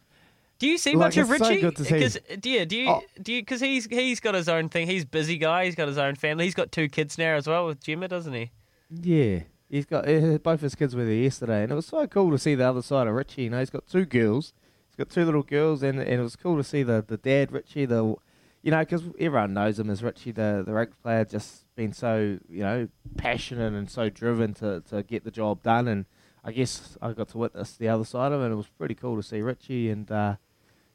Do 0.58 0.66
you 0.66 0.78
see 0.78 0.92
Like, 0.92 1.08
much 1.08 1.16
of 1.18 1.28
Richie? 1.28 1.60
good 1.60 1.76
to 1.76 1.84
see. 1.84 2.00
'Cause, 2.00 2.18
yeah, 2.42 2.64
do 2.64 2.76
you 2.78 2.88
Oh. 2.88 3.02
do 3.20 3.32
you 3.34 3.42
because 3.42 3.60
he's 3.60 3.86
he's 3.86 4.20
got 4.20 4.34
his 4.34 4.48
own 4.48 4.68
thing. 4.70 4.86
He's 4.86 5.02
a 5.02 5.06
busy 5.06 5.36
guy. 5.36 5.66
He's 5.66 5.74
got 5.74 5.86
his 5.88 5.98
own 5.98 6.14
family. 6.14 6.44
He's 6.44 6.54
got 6.54 6.72
two 6.72 6.88
kids 6.88 7.18
now 7.18 7.34
as 7.34 7.46
well 7.46 7.66
with 7.66 7.82
Gemma, 7.82 8.08
doesn't 8.08 8.32
he? 8.32 8.50
Yeah, 8.90 9.40
he's 9.68 9.84
got 9.84 10.08
uh, 10.08 10.38
both 10.38 10.60
his 10.62 10.74
kids 10.74 10.94
were 10.96 11.04
there 11.04 11.12
yesterday, 11.14 11.62
and 11.62 11.72
it 11.72 11.74
was 11.74 11.86
so 11.86 12.06
cool 12.06 12.30
to 12.30 12.38
see 12.38 12.54
the 12.54 12.64
other 12.68 12.80
side 12.82 13.06
of 13.06 13.14
Richie. 13.14 13.42
You 13.44 13.50
know, 13.50 13.58
he's 13.58 13.68
got 13.70 13.86
two 13.86 14.04
girls. 14.06 14.54
He's 14.88 14.96
got 14.96 15.10
two 15.10 15.24
little 15.26 15.42
girls, 15.42 15.82
and, 15.82 15.98
and 15.98 16.08
it 16.08 16.22
was 16.22 16.36
cool 16.36 16.56
to 16.56 16.64
see 16.64 16.82
the, 16.82 17.04
the 17.06 17.18
dad 17.18 17.52
Richie. 17.52 17.84
The 17.84 18.14
you 18.62 18.70
know, 18.70 18.78
because 18.80 19.02
everyone 19.18 19.52
knows 19.52 19.78
him 19.78 19.90
as 19.90 20.02
Richie, 20.02 20.32
the 20.32 20.62
the 20.64 20.72
rugby 20.72 20.94
player, 21.02 21.24
just 21.26 21.66
been 21.76 21.92
so 21.92 22.38
you 22.48 22.62
know 22.62 22.88
passionate 23.18 23.74
and 23.74 23.90
so 23.90 24.08
driven 24.08 24.54
to 24.54 24.80
to 24.88 25.02
get 25.02 25.24
the 25.24 25.30
job 25.30 25.62
done. 25.62 25.86
And 25.86 26.06
I 26.46 26.52
guess 26.52 26.96
I 27.02 27.12
got 27.12 27.28
to 27.30 27.38
witness 27.38 27.72
the 27.72 27.88
other 27.88 28.04
side 28.04 28.32
of 28.32 28.40
it. 28.40 28.44
and 28.44 28.52
It 28.54 28.56
was 28.56 28.68
pretty 28.68 28.94
cool 28.94 29.16
to 29.16 29.22
see 29.22 29.42
Richie 29.42 29.90
and. 29.90 30.10
uh 30.10 30.36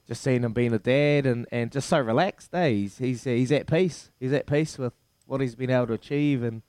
just 0.08 0.24
seeing 0.24 0.44
him 0.44 0.52
being 0.52 0.74
a 0.74 0.80
dad 0.80 1.26
and, 1.26 1.48
and 1.54 1.72
just 1.72 1.88
so 1.88 2.00
relaxed. 2.00 2.54
Eh? 2.54 2.70
He's 2.70 2.98
he's 2.98 3.24
he's 3.24 3.52
at 3.52 3.66
peace. 3.68 4.12
He's 4.20 4.34
at 4.34 4.46
peace 4.46 4.78
with 4.78 4.92
what 5.26 5.40
he's 5.40 5.56
been 5.56 5.70
able 5.70 5.88
to 5.88 5.94
achieve, 5.94 6.44
and 6.44 6.64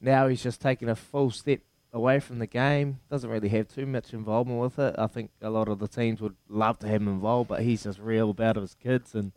now 0.00 0.28
he's 0.28 0.42
just 0.42 0.62
taking 0.62 0.88
a 0.88 0.96
full 0.96 1.30
step 1.30 1.60
away 1.92 2.20
from 2.20 2.38
the 2.38 2.46
game. 2.46 3.00
Doesn't 3.10 3.28
really 3.28 3.50
have 3.50 3.68
too 3.68 3.84
much 3.84 4.14
involvement 4.14 4.60
with 4.60 4.78
it. 4.78 4.94
I 4.96 5.08
think 5.08 5.30
a 5.42 5.50
lot 5.50 5.68
of 5.68 5.78
the 5.78 5.88
teams 5.88 6.22
would 6.22 6.36
love 6.48 6.78
to 6.78 6.88
have 6.88 7.02
him 7.02 7.08
involved, 7.08 7.48
but 7.48 7.62
he's 7.62 7.82
just 7.82 7.98
real 7.98 8.30
about 8.30 8.56
his 8.56 8.74
kids 8.74 9.14
and 9.14 9.32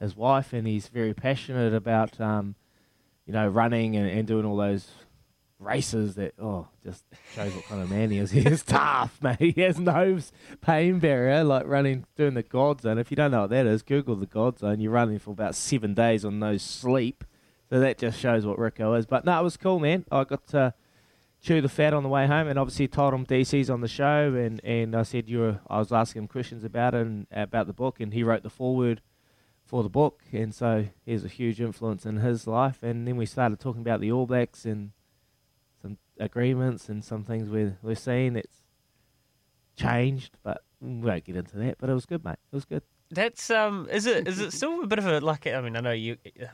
his 0.00 0.16
wife, 0.16 0.52
and 0.52 0.66
he's 0.66 0.88
very 0.88 1.14
passionate 1.14 1.74
about 1.74 2.20
um, 2.20 2.56
you 3.24 3.32
know 3.32 3.46
running 3.46 3.94
and, 3.94 4.08
and 4.10 4.26
doing 4.26 4.44
all 4.44 4.56
those 4.56 4.88
races 5.58 6.16
that 6.16 6.34
oh 6.38 6.68
just 6.84 7.04
shows 7.34 7.54
what 7.54 7.64
kind 7.64 7.82
of 7.82 7.90
man 7.90 8.10
he 8.10 8.18
is. 8.18 8.30
He 8.36 8.40
is 8.40 8.62
tough, 8.62 9.18
mate. 9.22 9.54
He 9.54 9.60
has 9.62 9.78
no 9.78 10.18
pain 10.60 10.98
barrier 10.98 11.44
like 11.44 11.66
running 11.66 12.04
doing 12.16 12.34
the 12.34 12.42
GODZone. 12.42 13.00
If 13.00 13.10
you 13.10 13.16
don't 13.16 13.30
know 13.30 13.42
what 13.42 13.50
that 13.50 13.66
is, 13.66 13.82
Google 13.82 14.16
the 14.16 14.26
GODZone. 14.26 14.82
You're 14.82 14.92
running 14.92 15.18
for 15.18 15.30
about 15.30 15.54
seven 15.54 15.94
days 15.94 16.24
on 16.24 16.38
no 16.38 16.56
sleep. 16.56 17.24
So 17.70 17.80
that 17.80 17.98
just 17.98 18.18
shows 18.18 18.46
what 18.46 18.58
Rico 18.58 18.94
is. 18.94 19.06
But 19.06 19.24
no, 19.24 19.40
it 19.40 19.42
was 19.42 19.56
cool, 19.56 19.80
man. 19.80 20.04
I 20.12 20.24
got 20.24 20.46
to 20.48 20.74
chew 21.40 21.60
the 21.60 21.68
fat 21.68 21.94
on 21.94 22.02
the 22.02 22.08
way 22.08 22.26
home, 22.26 22.48
and 22.48 22.58
obviously 22.58 22.88
told 22.88 23.12
him 23.12 23.26
DC's 23.26 23.70
on 23.70 23.80
the 23.80 23.88
show, 23.88 24.34
and, 24.34 24.62
and 24.64 24.94
I 24.94 25.02
said 25.02 25.28
you 25.28 25.38
were. 25.38 25.60
I 25.68 25.78
was 25.78 25.92
asking 25.92 26.22
him 26.22 26.28
questions 26.28 26.64
about 26.64 26.94
it 26.94 27.06
and 27.06 27.26
about 27.32 27.66
the 27.66 27.72
book, 27.72 28.00
and 28.00 28.12
he 28.12 28.22
wrote 28.22 28.42
the 28.42 28.50
foreword 28.50 29.00
for 29.64 29.82
the 29.82 29.88
book, 29.88 30.22
and 30.32 30.54
so 30.54 30.86
he 31.04 31.12
has 31.12 31.24
a 31.24 31.28
huge 31.28 31.60
influence 31.60 32.06
in 32.06 32.18
his 32.18 32.46
life. 32.46 32.82
And 32.82 33.06
then 33.06 33.16
we 33.16 33.26
started 33.26 33.58
talking 33.58 33.82
about 33.82 34.00
the 34.00 34.12
All 34.12 34.26
Blacks 34.26 34.64
and 34.64 34.92
agreements 36.18 36.88
and 36.88 37.04
some 37.04 37.24
things 37.24 37.48
we're 37.48 37.76
we're 37.82 37.94
seeing 37.94 38.34
that's 38.34 38.62
changed, 39.76 40.36
but 40.42 40.62
we 40.80 40.94
won't 41.00 41.24
get 41.24 41.36
into 41.36 41.56
that. 41.58 41.76
But 41.78 41.90
it 41.90 41.94
was 41.94 42.06
good, 42.06 42.24
mate. 42.24 42.38
It 42.52 42.54
was 42.54 42.64
good. 42.64 42.82
That's 43.10 43.50
um, 43.50 43.88
is 43.90 44.06
it 44.06 44.26
is 44.26 44.40
it 44.40 44.52
still 44.52 44.82
a 44.82 44.86
bit 44.86 44.98
of 44.98 45.06
a 45.06 45.20
like? 45.20 45.46
I 45.46 45.60
mean, 45.60 45.76
I 45.76 45.80
know 45.80 45.92
you. 45.92 46.16
uh, 46.42 46.46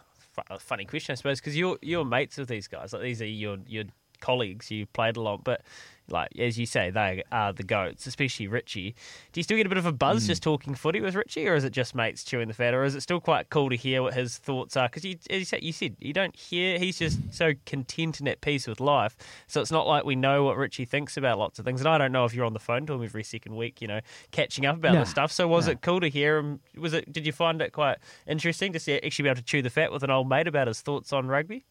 A 0.51 0.59
funny 0.59 0.85
question, 0.85 1.13
I 1.13 1.17
suppose, 1.17 1.41
because 1.41 1.57
you're 1.57 1.79
you're 1.83 2.05
mates 2.05 2.37
with 2.39 2.49
these 2.49 2.69
guys. 2.69 2.93
Like 2.93 3.03
these 3.03 3.23
are 3.23 3.27
your 3.27 3.59
your 3.67 3.85
colleagues. 4.21 4.71
You 4.71 4.87
played 4.87 5.17
a 5.17 5.21
lot, 5.21 5.45
but 5.45 5.63
like 6.09 6.37
as 6.39 6.59
you 6.59 6.67
say, 6.67 6.91
they 6.91 7.23
are 7.31 7.53
the 7.53 7.63
goats, 7.63 8.07
especially 8.07 8.47
Richie. 8.47 8.95
Do 9.33 9.41
you 9.41 9.45
still 9.45 9.57
get 9.57 9.67
a 9.67 9.69
bit 9.69 9.79
of 9.79 9.87
a 9.87 9.93
buzz 9.93 10.23
hmm. 10.23 10.29
just 10.29 10.43
talking 10.43 10.75
footy 10.75 11.01
with 11.01 11.15
Richie, 11.15 11.49
or 11.49 11.55
is 11.55 11.65
it 11.65 11.73
just 11.73 11.95
mates 11.95 12.25
chewing 12.25 12.49
the 12.49 12.55
fat, 12.55 12.75
or 12.75 12.85
is 12.85 12.95
it 12.95 13.01
still 13.03 13.21
quite 13.21 13.51
cool 13.51 13.71
to 13.71 13.77
hear 13.77 14.03
what 14.03 14.15
his 14.15 14.39
thoughts 14.39 14.77
are? 14.77 14.89
Because 14.89 15.05
you, 15.05 15.17
as 15.31 15.39
you 15.39 15.45
said, 15.45 15.63
you 15.63 15.73
said 15.73 15.97
you 15.99 16.13
don't 16.13 16.37
hear. 16.37 16.79
He's 16.79 16.99
just 16.99 17.19
so 17.33 17.53
content 17.67 18.21
and 18.21 18.29
at 18.29 18.41
peace 18.41 18.67
with 18.67 18.81
life. 18.81 19.17
So 19.47 19.61
it's 19.61 19.73
not 19.73 19.87
like 19.87 20.05
we 20.05 20.17
know 20.17 20.45
what 20.45 20.57
Richie 20.57 20.85
thinks 20.85 21.17
about 21.17 21.39
lots 21.39 21.59
of 21.59 21.65
things. 21.65 21.81
And 21.81 21.89
I 21.89 21.99
don't 21.99 22.13
know 22.13 22.25
if 22.25 22.35
you're 22.35 22.47
on 22.47 22.53
the 22.53 22.61
phone 22.61 22.87
to 22.87 22.95
him 22.95 23.03
every 23.03 23.25
second 23.25 23.57
week, 23.57 23.81
you 23.81 23.89
know, 23.89 24.01
catching 24.31 24.67
up 24.67 24.77
about 24.77 24.95
No, 24.95 25.01
this 25.01 25.11
stuff. 25.11 25.33
So 25.33 25.47
was 25.49 25.67
no. 25.67 25.73
it 25.73 25.83
cool 25.83 26.01
to 26.01 26.09
hear 26.09 26.39
him? 26.39 26.61
Was 26.77 26.93
it? 26.93 27.13
Did 27.13 27.27
you 27.27 27.33
find 27.33 27.61
it 27.63 27.73
quite 27.73 27.99
interesting 28.27 28.73
to 28.73 28.79
see 28.79 28.95
actually 28.95 29.25
be 29.25 29.29
able 29.29 29.37
to 29.37 29.45
chew 29.45 29.63
the 29.63 29.71
fat 29.71 29.93
with 29.93 30.03
an 30.03 30.11
old 30.11 30.29
mate 30.29 30.49
about 30.49 30.67
his 30.67 30.81
thoughts 30.81 31.13
on 31.13 31.29
rugby? 31.29 31.65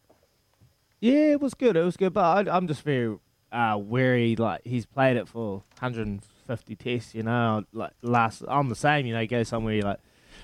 Yeah, 0.99 1.31
it 1.31 1.41
was 1.41 1.55
good. 1.55 1.75
It 1.75 1.83
was 1.83 1.97
good, 1.97 2.13
but 2.13 2.47
I, 2.47 2.55
I'm 2.55 2.67
just 2.67 2.83
very 2.83 3.17
uh, 3.51 3.77
wary. 3.79 4.35
Like 4.35 4.61
he's 4.65 4.85
played 4.85 5.17
it 5.17 5.27
for 5.27 5.63
150 5.79 6.75
tests. 6.75 7.15
You 7.15 7.23
know, 7.23 7.63
like 7.73 7.91
last. 8.01 8.43
I'm 8.47 8.69
the 8.69 8.75
same. 8.75 9.05
You 9.05 9.13
know, 9.13 9.19
you 9.21 9.27
go 9.27 9.43
somewhere, 9.43 9.73
you're 9.75 9.83
like 9.85 9.99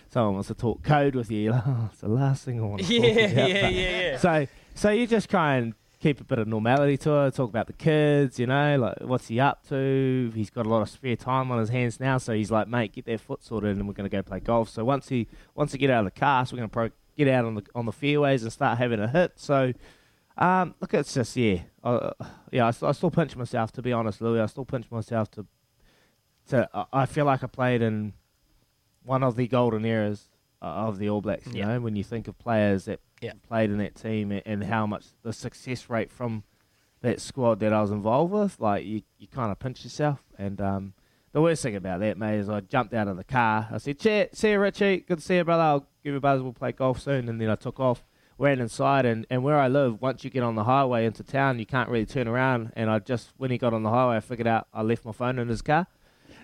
someone 0.10 0.36
wants 0.36 0.48
to 0.48 0.54
talk 0.54 0.84
code 0.84 1.16
with 1.16 1.30
you. 1.32 1.40
You're 1.44 1.54
like, 1.54 1.64
oh, 1.68 1.90
it's 1.92 2.02
the 2.02 2.08
last 2.10 2.46
thing 2.46 2.60
I 2.60 2.64
want 2.66 2.86
to 2.86 2.94
Yeah, 2.94 3.00
talk 3.26 3.32
about. 3.34 3.50
yeah, 3.50 3.62
But- 3.62 3.74
yeah, 3.74 4.02
yeah. 4.02 4.18
So, 4.20 4.48
so 4.76 4.90
you 4.92 5.08
just 5.08 5.30
try 5.30 5.56
and 5.56 5.74
keep 6.00 6.22
a 6.22 6.24
bit 6.24 6.38
of 6.38 6.48
normality 6.48 6.96
to 6.98 7.26
it. 7.26 7.34
Talk 7.34 7.50
about 7.50 7.68
the 7.68 7.74
kids. 7.74 8.40
You 8.40 8.46
know, 8.48 8.78
like 8.78 8.98
what's 9.02 9.28
he 9.28 9.40
up 9.40 9.68
to? 9.70 10.32
He's 10.36 10.50
got 10.50 10.66
a 10.66 10.70
lot 10.70 10.82
of 10.82 10.90
spare 10.90 11.16
time 11.16 11.52
on 11.52 11.60
his 11.60 11.70
hands 11.70 12.00
now, 12.00 12.18
so 12.20 12.34
he's 12.34 12.52
like, 12.52 12.68
mate, 12.68 12.94
get 12.94 13.06
their 13.06 13.18
foot 13.18 13.44
sorted, 13.44 13.76
and 13.78 13.88
we're 13.88 13.94
going 13.94 14.10
to 14.10 14.16
go 14.16 14.22
play 14.22 14.40
golf. 14.40 14.70
So 14.70 14.86
once 14.86 15.10
he 15.10 15.28
once 15.56 15.72
he 15.72 15.78
get 15.78 15.90
out 15.90 16.06
of 16.06 16.14
the 16.14 16.20
cast, 16.20 16.52
we're 16.54 16.58
going 16.58 16.70
to 16.70 16.74
pro- 16.74 16.90
get 17.18 17.28
out 17.28 17.46
on 17.46 17.56
the 17.56 17.64
on 17.74 17.86
the 17.86 17.92
fairways 17.92 18.44
and 18.44 18.52
start 18.54 18.78
having 18.78 19.00
a 19.00 19.08
hit. 19.08 19.34
So. 19.38 19.74
Um, 20.38 20.76
look, 20.80 20.94
it's 20.94 21.14
just 21.14 21.36
yeah, 21.36 21.62
uh, 21.84 22.12
yeah. 22.52 22.66
I, 22.66 22.88
I 22.88 22.92
still 22.92 23.12
pinch 23.12 23.36
myself 23.36 23.72
to 23.74 23.82
be 23.82 23.92
honest, 23.92 24.22
Louis. 24.22 24.40
I 24.42 24.46
still 24.46 24.66
pinch 24.66 24.90
myself 24.92 25.32
to, 25.32 25.46
to. 26.50 26.70
I- 26.74 26.86
I 26.94 27.06
feel 27.06 27.26
like 27.26 27.44
I 27.44 27.48
played 27.48 27.82
in 27.82 28.14
one 29.04 29.24
of 29.24 29.36
the 29.36 29.48
golden 29.48 29.84
eras 29.86 30.30
uh, 30.62 30.66
of 30.66 31.00
the 31.00 31.10
All 31.10 31.22
Blacks. 31.22 31.48
You 31.48 31.60
Yeah. 31.60 31.66
know, 31.68 31.80
when 31.82 31.96
you 31.96 32.04
think 32.04 32.28
of 32.28 32.38
players 32.38 32.86
that 32.86 33.00
Yeah. 33.22 33.34
played 33.48 33.72
in 33.72 33.78
that 33.80 33.96
team 33.96 34.32
and, 34.32 34.44
and 34.46 34.64
how 34.64 34.86
much 34.86 35.06
the 35.24 35.34
success 35.34 35.90
rate 35.90 36.12
from 36.12 36.44
that 37.02 37.22
squad 37.22 37.60
that 37.60 37.74
I 37.74 37.82
was 37.82 37.92
involved 37.92 38.34
with, 38.34 38.60
like 38.60 38.86
you, 38.86 39.02
you 39.18 39.28
kind 39.28 39.52
of 39.52 39.60
pinch 39.60 39.84
yourself. 39.84 40.24
And 40.38 40.60
um, 40.62 40.94
the 41.32 41.42
worst 41.42 41.64
thing 41.64 41.76
about 41.76 42.00
that, 42.02 42.18
mate, 42.18 42.40
is 42.40 42.50
I 42.50 42.60
jumped 42.62 42.94
out 42.94 43.08
of 43.08 43.18
the 43.18 43.24
car. 43.24 43.68
I 43.72 43.78
said, 43.78 44.00
"Cheer, 44.00 44.30
see 44.34 44.52
you, 44.52 44.60
Richie. 44.60 44.98
Good 45.02 45.20
to 45.20 45.24
see 45.24 45.38
you, 45.38 45.44
brother. 45.44 45.64
I'll 45.64 45.80
give 46.04 46.12
you 46.14 46.16
a 46.18 46.20
buzz. 46.20 46.42
We'll 46.42 46.54
play 46.54 46.72
golf 46.74 47.00
soon." 47.00 47.30
And 47.30 47.40
then 47.42 47.50
I 47.50 47.56
took 47.56 47.80
off 47.80 48.04
ran 48.38 48.60
inside 48.60 49.06
and, 49.06 49.26
and 49.30 49.44
where 49.44 49.58
I 49.60 49.68
live, 49.68 50.02
once 50.02 50.24
you 50.24 50.30
get 50.30 50.44
on 50.44 50.56
the 50.56 50.64
highway 50.66 51.06
into 51.06 51.24
town, 51.24 51.60
you 51.60 51.66
can't 51.66 51.90
really 51.90 52.06
turn 52.06 52.28
around. 52.28 52.72
And 52.76 52.90
I 52.90 53.00
just, 53.00 53.32
when 53.38 53.52
he 53.52 53.58
got 53.58 53.74
on 53.74 53.84
the 53.84 53.90
highway, 53.90 54.18
I 54.18 54.20
figured 54.20 54.48
out 54.48 54.68
I 54.74 54.82
left 54.84 55.06
my 55.06 55.12
phone 55.12 55.40
in 55.40 55.48
his 55.48 55.62
car. 55.62 55.88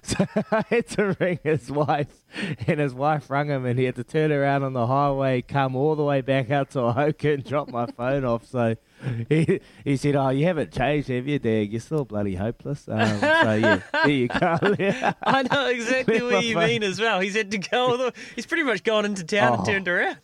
So 0.06 0.26
I 0.52 0.66
had 0.70 0.88
to 0.90 1.16
ring 1.18 1.40
his 1.46 1.72
wife, 1.72 2.26
and 2.68 2.82
his 2.82 2.94
wife 2.94 3.30
rang 3.30 3.48
him, 3.48 3.66
and 3.66 3.80
he 3.80 3.86
had 3.86 3.96
to 3.96 4.04
turn 4.04 4.34
around 4.34 4.64
on 4.64 4.74
the 4.74 4.86
highway, 4.86 5.42
come 5.42 5.78
all 5.78 5.96
the 5.96 6.04
way 6.04 6.20
back 6.20 6.52
out 6.52 6.72
to 6.72 6.80
Ohoka 6.80 7.36
and 7.36 7.44
drop 7.46 7.70
my 7.70 7.86
phone 7.86 8.26
off. 8.26 8.46
So 8.46 8.76
he, 9.30 9.62
he 9.86 9.96
said, 9.96 10.18
"Oh, 10.18 10.28
you 10.28 10.44
haven't 10.46 10.74
changed, 10.74 11.08
have 11.08 11.26
you, 11.26 11.40
Dad? 11.40 11.70
You're 11.72 11.80
still 11.80 12.04
bloody 12.04 12.36
hopeless." 12.36 12.86
Um, 12.90 13.18
so 13.22 13.54
yeah, 13.54 13.80
there 13.94 14.10
you 14.10 14.28
go. 14.28 14.58
I 15.24 15.44
know 15.44 15.68
exactly 15.70 16.22
what 16.22 16.44
you 16.44 16.56
phone. 16.56 16.68
mean 16.68 16.84
as 16.84 17.00
well. 17.00 17.22
He's 17.22 17.38
had 17.38 17.52
to 17.52 17.58
go. 17.60 18.12
He's 18.36 18.46
pretty 18.46 18.64
much 18.64 18.84
gone 18.84 19.06
into 19.06 19.24
town 19.24 19.54
and 19.54 19.62
Oh. 19.62 19.66
turned 19.66 19.88
around. 19.88 20.18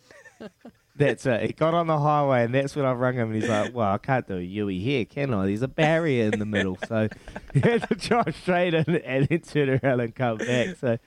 That's 1.00 1.24
it. 1.24 1.42
He 1.46 1.52
got 1.54 1.72
on 1.72 1.86
the 1.86 1.98
highway, 1.98 2.44
and 2.44 2.54
that's 2.54 2.76
when 2.76 2.84
I 2.84 2.92
rung 2.92 3.14
him, 3.14 3.32
and 3.32 3.40
he's 3.40 3.48
like, 3.48 3.74
"Well, 3.74 3.90
I 3.90 3.96
can't 3.96 4.28
do 4.28 4.36
a 4.36 4.40
Yui 4.40 4.78
here, 4.80 5.06
can 5.06 5.32
I? 5.32 5.46
There's 5.46 5.62
a 5.62 5.68
barrier 5.68 6.30
in 6.30 6.38
the 6.38 6.44
middle." 6.44 6.76
So 6.86 7.08
he 7.54 7.60
had 7.60 7.88
to 7.88 7.94
drive 7.94 8.36
straight 8.36 8.74
in 8.74 8.84
and 8.96 9.26
then 9.26 9.40
turn 9.40 9.80
around 9.82 10.00
and 10.00 10.14
come 10.14 10.36
back. 10.36 10.76
So, 10.76 10.98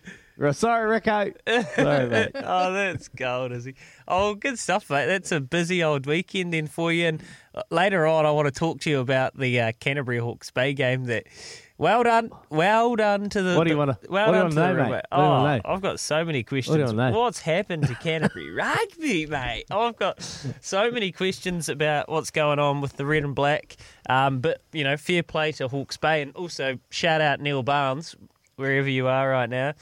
sorry, 0.52 0.90
Rico. 0.90 1.32
Sorry, 1.48 2.10
mate. 2.10 2.32
oh, 2.34 2.74
that's 2.74 3.08
gold, 3.08 3.52
is 3.52 3.66
he? 3.66 3.76
Oh, 4.08 4.34
good 4.34 4.58
stuff, 4.58 4.90
mate. 4.90 5.06
That's 5.06 5.32
a 5.32 5.40
busy 5.40 5.84
old 5.84 6.08
weekend 6.08 6.54
then 6.54 6.66
for 6.66 6.92
you. 6.92 7.06
And 7.06 7.22
uh, 7.54 7.62
later 7.70 8.08
on, 8.08 8.26
I 8.26 8.32
want 8.32 8.48
to 8.48 8.52
talk 8.52 8.80
to 8.82 8.90
you 8.90 9.00
about 9.00 9.38
the 9.38 9.62
uh, 9.62 9.72
Canterbury 9.80 10.18
Hawke's 10.18 10.50
Bay 10.50 10.74
game. 10.74 11.04
That 11.06 11.28
well 11.78 12.04
done, 12.04 12.30
well 12.50 12.96
done 12.96 13.30
to 13.30 13.42
the. 13.42 13.56
What 13.56 13.64
do 13.66 13.72
you 13.72 13.78
Well 14.10 14.32
what 14.32 14.32
do 14.32 14.38
you 14.38 14.44
done 14.44 14.50
to 14.50 14.56
the 14.56 14.74
know, 14.74 14.74
mate? 14.76 14.90
What 14.92 15.06
do 15.12 15.22
you 15.22 15.28
wanna 15.28 15.62
Oh. 15.66 15.72
I've 15.74 15.82
got 15.82 16.00
so 16.00 16.24
many 16.24 16.44
questions. 16.44 16.94
know? 16.94 17.12
What's 17.12 17.42
happened 17.42 17.88
to 17.88 17.96
Canterbury 17.96 18.52
rugby, 18.56 19.26
mate? 19.26 19.66
I've 19.72 19.98
got 19.98 20.22
so 20.62 20.92
many 20.92 21.12
questions 21.12 21.70
about 21.70 22.10
what's 22.10 22.32
going 22.32 22.60
on 22.60 22.82
with 22.82 22.98
the 22.98 23.06
red 23.06 23.24
and 23.24 23.36
black. 23.36 23.76
Um, 24.10 24.40
but 24.40 24.62
you 24.72 24.84
know, 24.84 24.98
fair 24.98 25.24
play 25.24 25.52
to 25.54 25.68
Hawke's 25.68 25.98
Bay, 25.98 26.22
and 26.22 26.36
also 26.36 26.80
shout 26.90 27.22
out 27.22 27.40
Neil 27.40 27.64
Barnes 27.64 28.16
wherever 28.56 28.90
you 28.90 29.08
are 29.08 29.30
right 29.30 29.50
now. 29.50 29.74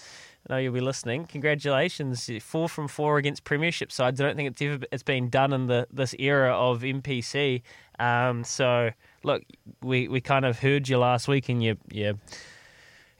Know 0.52 0.58
you'll 0.58 0.74
be 0.74 0.82
listening. 0.82 1.28
Congratulations, 1.28 2.30
four 2.42 2.68
from 2.68 2.90
four 2.90 3.18
against 3.18 3.46
Premiership 3.46 3.90
sides. 3.90 4.20
I 4.20 4.26
don't 4.26 4.36
think 4.36 4.52
it's 4.52 4.62
ever 4.62 4.84
it's 4.92 5.02
been 5.02 5.30
done 5.30 5.54
in 5.54 5.68
the 5.68 5.88
this 5.94 6.14
era 6.20 6.54
of 6.54 6.82
NPC. 6.82 7.62
Um, 8.00 8.44
so 8.44 8.90
look, 9.24 9.44
we, 9.82 10.10
we 10.10 10.20
kind 10.20 10.44
of 10.44 10.60
heard 10.60 10.90
you 10.90 10.98
last 10.98 11.30
week, 11.30 11.48
and 11.48 11.64
you 11.64 11.78
you 11.90 12.20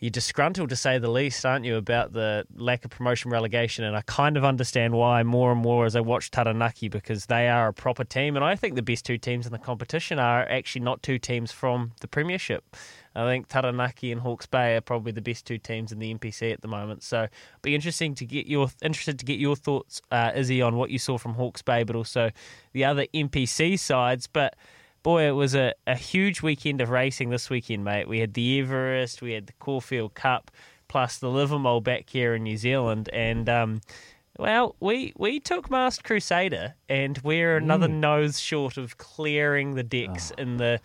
you're 0.02 0.10
disgruntled 0.10 0.72
to 0.72 0.76
say 0.76 0.98
the 0.98 1.10
least, 1.10 1.46
aren't 1.46 1.64
you, 1.64 1.78
about 1.78 2.12
the 2.12 2.46
lack 2.56 2.84
of 2.84 2.92
promotion 2.92 3.32
relegation? 3.32 3.86
And 3.86 3.96
I 3.96 4.02
kind 4.02 4.36
of 4.36 4.44
understand 4.44 4.94
why 4.94 5.24
more 5.24 5.54
and 5.54 5.62
more 5.62 5.86
as 5.86 5.96
I 5.96 6.02
watch 6.02 6.32
Taranaki 6.32 6.90
because 6.90 7.28
they 7.28 7.48
are 7.48 7.70
a 7.70 7.74
proper 7.74 8.04
team. 8.04 8.36
And 8.36 8.44
I 8.44 8.58
think 8.58 8.76
the 8.76 8.82
best 8.82 9.06
two 9.06 9.18
teams 9.18 9.46
in 9.46 9.54
the 9.54 9.60
competition 9.60 10.20
are 10.20 10.42
actually 10.50 10.82
not 10.82 11.02
two 11.02 11.18
teams 11.18 11.54
from 11.54 11.94
the 12.02 12.08
Premiership. 12.10 12.76
I 13.16 13.26
think 13.28 13.48
Taranaki 13.50 14.12
and 14.12 14.22
Hawke's 14.22 14.46
Bay 14.46 14.76
are 14.76 14.82
probably 14.82 15.12
the 15.12 15.22
best 15.22 15.46
two 15.46 15.58
teams 15.58 15.92
in 15.92 16.00
the 16.00 16.14
NPC 16.14 16.52
at 16.54 16.62
the 16.62 16.68
moment. 16.68 17.04
So, 17.04 17.28
be 17.62 17.76
interesting 17.76 18.16
to 18.16 18.26
get 18.26 18.48
your 18.48 18.70
interested 18.82 19.20
to 19.20 19.26
get 19.26 19.40
your 19.40 19.56
thoughts, 19.56 20.02
uh, 20.12 20.32
Izzy, 20.36 20.62
on 20.62 20.76
what 20.78 20.90
you 20.92 21.00
saw 21.00 21.18
from 21.18 21.34
Hawke's 21.34 21.62
Bay, 21.62 21.84
but 21.84 21.96
also 21.96 22.32
the 22.74 22.86
other 22.86 23.06
NPC 23.14 23.78
sides. 23.78 24.28
But 24.28 24.56
boy, 25.04 25.24
it 25.28 25.32
was 25.32 25.56
a, 25.56 25.74
a 25.88 25.96
huge 25.96 26.42
weekend 26.42 26.80
of 26.80 26.90
racing 26.90 27.30
this 27.32 27.50
weekend, 27.50 27.84
mate. 27.84 28.08
We 28.08 28.20
had 28.20 28.34
the 28.34 28.60
Everest, 28.62 29.22
we 29.22 29.34
had 29.34 29.48
the 29.48 29.54
Caulfield 29.60 30.14
Cup, 30.14 30.52
plus 30.88 31.18
the 31.18 31.28
Livamol 31.28 31.84
back 31.84 32.10
here 32.10 32.36
in 32.36 32.44
New 32.44 32.58
Zealand, 32.58 33.10
and 33.12 33.50
um, 33.50 33.82
well, 34.40 34.76
we 34.80 35.12
we 35.18 35.40
took 35.42 35.70
Masked 35.70 36.06
Crusader, 36.06 36.76
and 36.88 37.18
we're 37.24 37.58
another 37.58 37.88
Mm. 37.88 38.00
nose 38.00 38.40
short 38.40 38.78
of 38.78 38.98
clearing 38.98 39.76
the 39.76 39.84
decks 39.84 40.32
Oh. 40.38 40.42
in 40.42 40.58
the. 40.58 40.80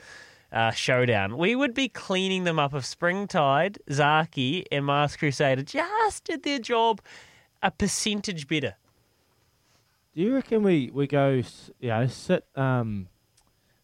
Uh, 0.52 0.70
showdown. 0.70 1.36
We 1.36 1.56
would 1.56 1.74
be 1.74 1.88
cleaning 1.88 2.44
them 2.44 2.58
up 2.58 2.72
of 2.72 2.86
Springtide, 2.86 3.78
Zaaki, 3.90 4.64
and 4.70 4.86
Masked 4.86 5.18
Crusader 5.18 5.62
just 5.62 6.24
did 6.24 6.44
their 6.44 6.60
job 6.60 7.00
a 7.62 7.70
percentage 7.72 8.46
better. 8.46 8.76
Do 10.14 10.22
you 10.22 10.34
reckon 10.34 10.62
we, 10.62 10.90
we 10.94 11.06
go, 11.06 11.42
you 11.80 11.88
know, 11.88 12.06
sit 12.06 12.46
um, 12.54 13.08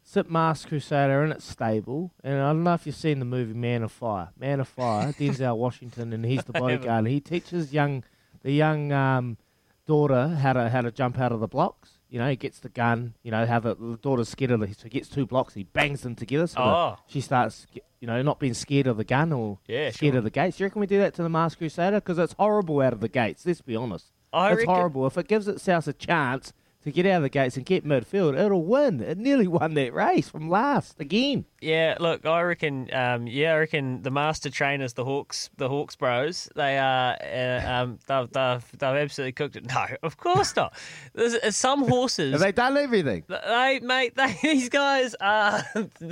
sit 0.03 0.31
Masked 0.31 0.69
Crusader 0.69 1.25
in 1.25 1.33
its 1.33 1.45
stable? 1.45 2.13
And 2.25 2.41
I 2.41 2.53
don't 2.53 2.65
know 2.65 2.75
if 2.75 2.87
you've 2.87 2.95
seen 2.95 3.19
the 3.19 3.27
movie 3.27 3.55
Man 3.55 3.83
on 3.83 3.89
Fire. 3.89 4.31
Man 4.39 4.61
on 4.61 4.65
Fire, 4.65 5.13
Denzel 5.19 5.57
Washington, 5.59 6.13
and 6.13 6.25
he's 6.25 6.45
the 6.45 6.53
bodyguard. 6.53 7.01
And 7.01 7.09
he 7.09 7.21
teaches 7.21 7.73
young 7.73 8.05
the 8.43 8.53
young 8.53 8.93
um, 8.93 9.37
daughter 9.87 10.29
how 10.29 10.53
to 10.55 10.71
how 10.71 10.81
to 10.81 10.91
jump 10.91 11.19
out 11.19 11.33
of 11.33 11.41
the 11.41 11.49
blocks. 11.49 11.99
You 12.13 12.19
know, 12.19 12.29
he 12.29 12.37
gets 12.37 12.59
the 12.59 12.69
gun. 12.69 13.15
You 13.23 13.31
know, 13.31 13.47
how 13.47 13.59
the, 13.59 13.75
the 13.75 13.97
daughter's 13.97 14.29
scared 14.29 14.51
of 14.51 14.61
the, 14.61 14.67
so 14.69 14.83
he 14.85 14.91
gets 14.91 15.09
two 15.09 15.25
blocks. 15.25 15.55
He 15.55 15.63
bangs 15.65 16.03
them 16.03 16.15
together. 16.15 16.47
So 16.47 16.61
Oh. 16.61 16.97
she 17.07 17.23
starts, 17.23 17.67
you 18.01 18.07
know, 18.07 18.21
not 18.21 18.39
being 18.39 18.53
scared 18.53 18.87
of 18.87 18.99
the 18.99 19.05
gun 19.05 19.33
or 19.33 19.59
Yeah, 19.67 19.91
scared 19.91 20.13
sure. 20.13 20.19
of 20.19 20.25
the 20.25 20.31
gates. 20.31 20.59
Do 20.59 20.63
you 20.63 20.67
reckon 20.67 20.81
we 20.81 20.87
do 20.87 20.99
that 20.99 21.15
to 21.15 21.23
the 21.23 21.31
Masked 21.31 21.59
Crusader? 21.59 22.01
Because 22.01 22.19
it's 22.19 22.35
horrible 22.35 22.81
out 22.83 22.93
of 22.93 23.01
the 23.01 23.09
gates. 23.09 23.47
Let's 23.47 23.63
be 23.63 23.75
honest. 23.75 24.13
I 24.31 24.51
it's 24.51 24.59
reckon- 24.59 24.75
horrible. 24.75 25.07
If 25.07 25.17
it 25.17 25.27
gives 25.27 25.49
itself 25.49 25.87
a 25.87 25.95
chance 25.95 26.53
to 26.85 26.91
get 26.91 27.07
out 27.07 27.17
of 27.19 27.23
the 27.23 27.29
gates 27.29 27.57
and 27.57 27.65
get 27.65 27.85
midfield, 27.85 28.39
it'll 28.39 28.65
win. 28.65 29.01
It 29.01 29.19
nearly 29.19 29.47
won 29.47 29.75
that 29.75 29.95
race 29.95 30.29
from 30.29 30.49
last 30.49 31.01
again. 31.01 31.45
Yeah, 31.61 31.97
look, 32.01 32.27
I 32.27 32.43
reckon. 32.43 32.93
Um, 32.93 33.27
yeah, 33.27 33.55
I 33.55 33.59
reckon 33.59 34.03
the 34.03 34.11
master 34.11 34.51
trainers, 34.51 34.95
the 34.95 35.05
Hawkes, 35.05 35.49
the 35.57 35.69
Hawkes 35.69 35.95
Bros, 35.95 36.49
they 36.57 36.79
are. 36.79 37.17
Uh, 37.23 37.71
um, 37.73 37.99
they've, 38.07 38.31
they've, 38.33 38.79
they've 38.79 38.83
absolutely 38.83 39.33
cooked 39.33 39.57
it. 39.57 39.67
No, 39.73 39.87
of 40.03 40.19
course 40.19 40.55
not. 40.55 40.75
There's, 41.15 41.35
uh, 41.35 41.51
some 41.51 41.89
horses. 41.89 42.33
Have 42.33 42.41
they 42.41 42.53
done 42.53 42.77
everything? 42.77 43.25
They, 43.27 43.81
mate, 43.83 44.17
they, 44.17 44.37
these 44.43 44.69
guys 44.69 45.15
are 45.21 45.65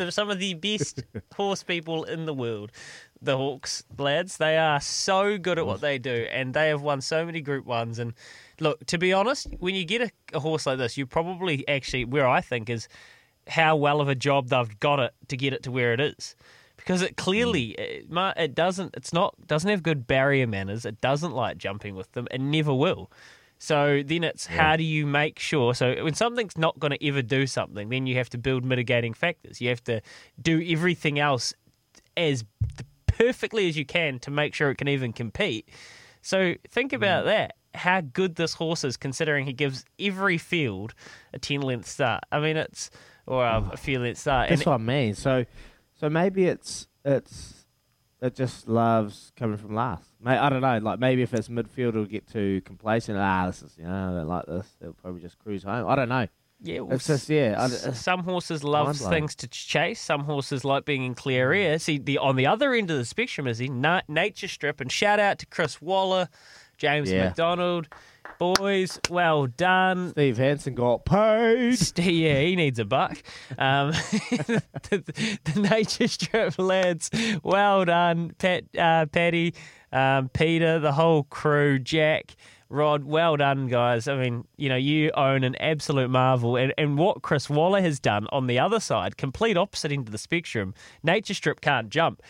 some 0.08 0.30
of 0.30 0.38
the 0.38 0.54
best 0.54 1.02
horse 1.34 1.62
people 1.62 2.04
in 2.04 2.24
the 2.26 2.32
world. 2.32 2.72
The 3.20 3.36
Hawkes 3.36 3.84
lads, 3.98 4.38
they 4.38 4.56
are 4.56 4.80
so 4.80 5.36
good 5.36 5.58
at 5.58 5.66
what 5.66 5.82
they 5.82 5.98
do, 5.98 6.26
and 6.32 6.54
they 6.54 6.68
have 6.68 6.80
won 6.80 7.02
so 7.02 7.26
many 7.26 7.42
Group 7.42 7.66
Ones. 7.66 7.98
And 7.98 8.14
look, 8.60 8.84
to 8.86 8.98
be 8.98 9.12
honest, 9.12 9.48
when 9.58 9.74
you 9.74 9.84
get 9.84 10.02
a, 10.02 10.10
a 10.34 10.40
horse 10.40 10.66
like 10.66 10.78
this, 10.78 10.96
you 10.96 11.06
probably 11.06 11.66
actually 11.68 12.04
where 12.04 12.28
I 12.28 12.40
think 12.40 12.70
is 12.70 12.88
how 13.48 13.76
well 13.76 14.00
of 14.00 14.08
a 14.08 14.14
job 14.14 14.48
they've 14.48 14.80
got 14.80 15.00
it 15.00 15.12
to 15.28 15.36
get 15.36 15.52
it 15.52 15.62
to 15.64 15.70
where 15.70 15.92
it 15.92 16.00
is. 16.00 16.36
Because 16.76 17.02
it 17.02 17.16
clearly 17.16 17.74
hmm. 18.08 18.16
eh, 18.18 18.30
it, 18.30 18.42
it 18.44 18.54
doesn't 18.54 18.94
it's 18.96 19.12
not 19.12 19.34
doesn't 19.46 19.68
have 19.68 19.82
good 19.82 20.06
barrier 20.06 20.46
manners. 20.46 20.84
It 20.84 21.00
doesn't 21.00 21.32
like 21.32 21.58
jumping 21.58 21.94
with 21.94 22.10
them. 22.12 22.26
It 22.30 22.40
never 22.40 22.74
will. 22.74 23.10
So 23.58 24.02
then 24.04 24.24
it's 24.24 24.46
how 24.46 24.76
do 24.76 24.82
you 24.82 25.06
make 25.06 25.38
sure? 25.38 25.74
So 25.74 26.02
when 26.02 26.14
something's 26.14 26.56
not 26.56 26.78
going 26.78 26.92
to 26.92 27.06
ever 27.06 27.20
do 27.20 27.46
something, 27.46 27.90
then 27.90 28.06
you 28.06 28.16
have 28.16 28.30
to 28.30 28.38
build 28.38 28.64
mitigating 28.64 29.12
factors. 29.12 29.60
You 29.60 29.68
have 29.68 29.84
to 29.84 30.00
do 30.40 30.64
everything 30.66 31.18
else 31.18 31.52
as 32.16 32.44
perfectly 33.06 33.68
as 33.68 33.76
you 33.76 33.84
can 33.84 34.18
to 34.20 34.30
make 34.30 34.54
sure 34.54 34.70
it 34.70 34.76
can 34.76 34.88
even 34.88 35.12
compete. 35.12 35.68
So 36.22 36.54
think 36.70 36.94
about 36.94 37.24
hmm. 37.24 37.28
that. 37.28 37.56
How 37.74 38.00
good 38.00 38.34
this 38.34 38.54
horse 38.54 38.84
is, 38.84 38.96
considering 38.96 39.46
he 39.46 39.52
gives 39.52 39.84
every 39.98 40.38
field 40.38 40.94
a 41.32 41.38
ten 41.38 41.60
length 41.60 41.86
start. 41.88 42.24
I 42.32 42.40
mean, 42.40 42.56
it's 42.56 42.90
or 43.26 43.44
a, 43.44 43.70
a 43.72 43.76
few 43.76 43.98
length 44.00 44.18
start. 44.18 44.48
That's 44.48 44.62
And 44.62 44.66
what 44.66 44.74
I 44.74 44.78
mean. 44.78 45.14
So, 45.14 45.44
so 45.94 46.10
maybe 46.10 46.46
it's 46.46 46.88
it's 47.04 47.66
it 48.20 48.34
just 48.34 48.68
loves 48.68 49.32
coming 49.36 49.56
from 49.56 49.74
last. 49.74 50.04
May 50.20 50.36
I 50.36 50.48
don't 50.50 50.60
know. 50.62 50.78
Like 50.78 50.98
maybe 50.98 51.22
if 51.22 51.32
it's 51.32 51.48
midfield, 51.48 51.90
it'll 51.90 52.04
get 52.06 52.26
too 52.26 52.60
complacent. 52.62 53.18
Ah, 53.18 53.46
this 53.46 53.62
is 53.62 53.76
you 53.78 53.84
know 53.84 54.10
I 54.10 54.18
don't 54.18 54.28
like 54.28 54.46
this. 54.46 54.66
They'll 54.80 54.92
probably 54.92 55.20
just 55.22 55.38
cruise 55.38 55.62
home. 55.62 55.86
I 55.88 55.94
don't 55.94 56.08
know. 56.08 56.26
Yeah, 56.62 56.80
well, 56.80 56.96
it's 56.96 57.06
just 57.06 57.30
yeah. 57.30 57.68
Some 57.68 58.22
horses 58.22 58.62
love 58.62 58.94
things 58.98 59.34
to 59.36 59.48
chase. 59.48 59.98
Some 59.98 60.24
horses 60.24 60.62
like 60.62 60.84
being 60.84 61.04
in 61.04 61.14
clear 61.14 61.52
air. 61.54 61.78
See, 61.78 61.96
the 61.96 62.18
on 62.18 62.36
the 62.36 62.46
other 62.46 62.74
end 62.74 62.90
of 62.90 62.98
the 62.98 63.06
spectrum 63.06 63.46
is 63.46 63.58
the 63.58 63.70
na- 63.70 64.02
nature 64.08 64.48
strip. 64.48 64.78
And 64.78 64.92
shout 64.92 65.18
out 65.18 65.38
to 65.38 65.46
Chris 65.46 65.80
Waller, 65.80 66.28
James 66.80 67.12
Yeah. 67.12 67.26
McDonald, 67.26 67.88
boys. 68.38 68.98
Well 69.10 69.46
done. 69.46 70.10
Steve 70.10 70.38
Hansen 70.38 70.74
got 70.74 71.04
paid. 71.04 71.74
Ste- 71.78 71.98
Yeah, 71.98 72.40
he 72.40 72.56
needs 72.56 72.78
a 72.78 72.86
buck. 72.86 73.22
Um, 73.58 73.90
the, 74.88 75.38
the 75.44 75.60
nature 75.60 76.08
strip 76.08 76.58
lads, 76.58 77.10
well 77.42 77.84
done, 77.84 78.32
Pat, 78.38 78.64
uh, 78.78 79.04
Patty, 79.06 79.54
um, 79.92 80.30
Peter, 80.30 80.78
the 80.78 80.92
whole 80.92 81.24
crew, 81.24 81.78
Jack. 81.78 82.34
Rod, 82.70 83.02
well 83.04 83.36
done, 83.36 83.66
guys. 83.66 84.06
I 84.06 84.16
mean, 84.16 84.46
you 84.56 84.68
know, 84.68 84.76
you 84.76 85.10
own 85.16 85.42
an 85.42 85.56
absolute 85.56 86.08
marvel. 86.08 86.56
And, 86.56 86.72
and 86.78 86.96
what 86.96 87.20
Chris 87.20 87.50
Waller 87.50 87.80
has 87.80 87.98
done 87.98 88.28
on 88.30 88.46
the 88.46 88.60
other 88.60 88.78
side, 88.78 89.16
complete 89.16 89.56
opposite 89.56 89.90
end 89.90 90.06
of 90.06 90.12
the 90.12 90.18
spectrum, 90.18 90.72
Nature 91.02 91.34
Strip 91.34 91.60
can't 91.60 91.90
jump. 91.90 92.22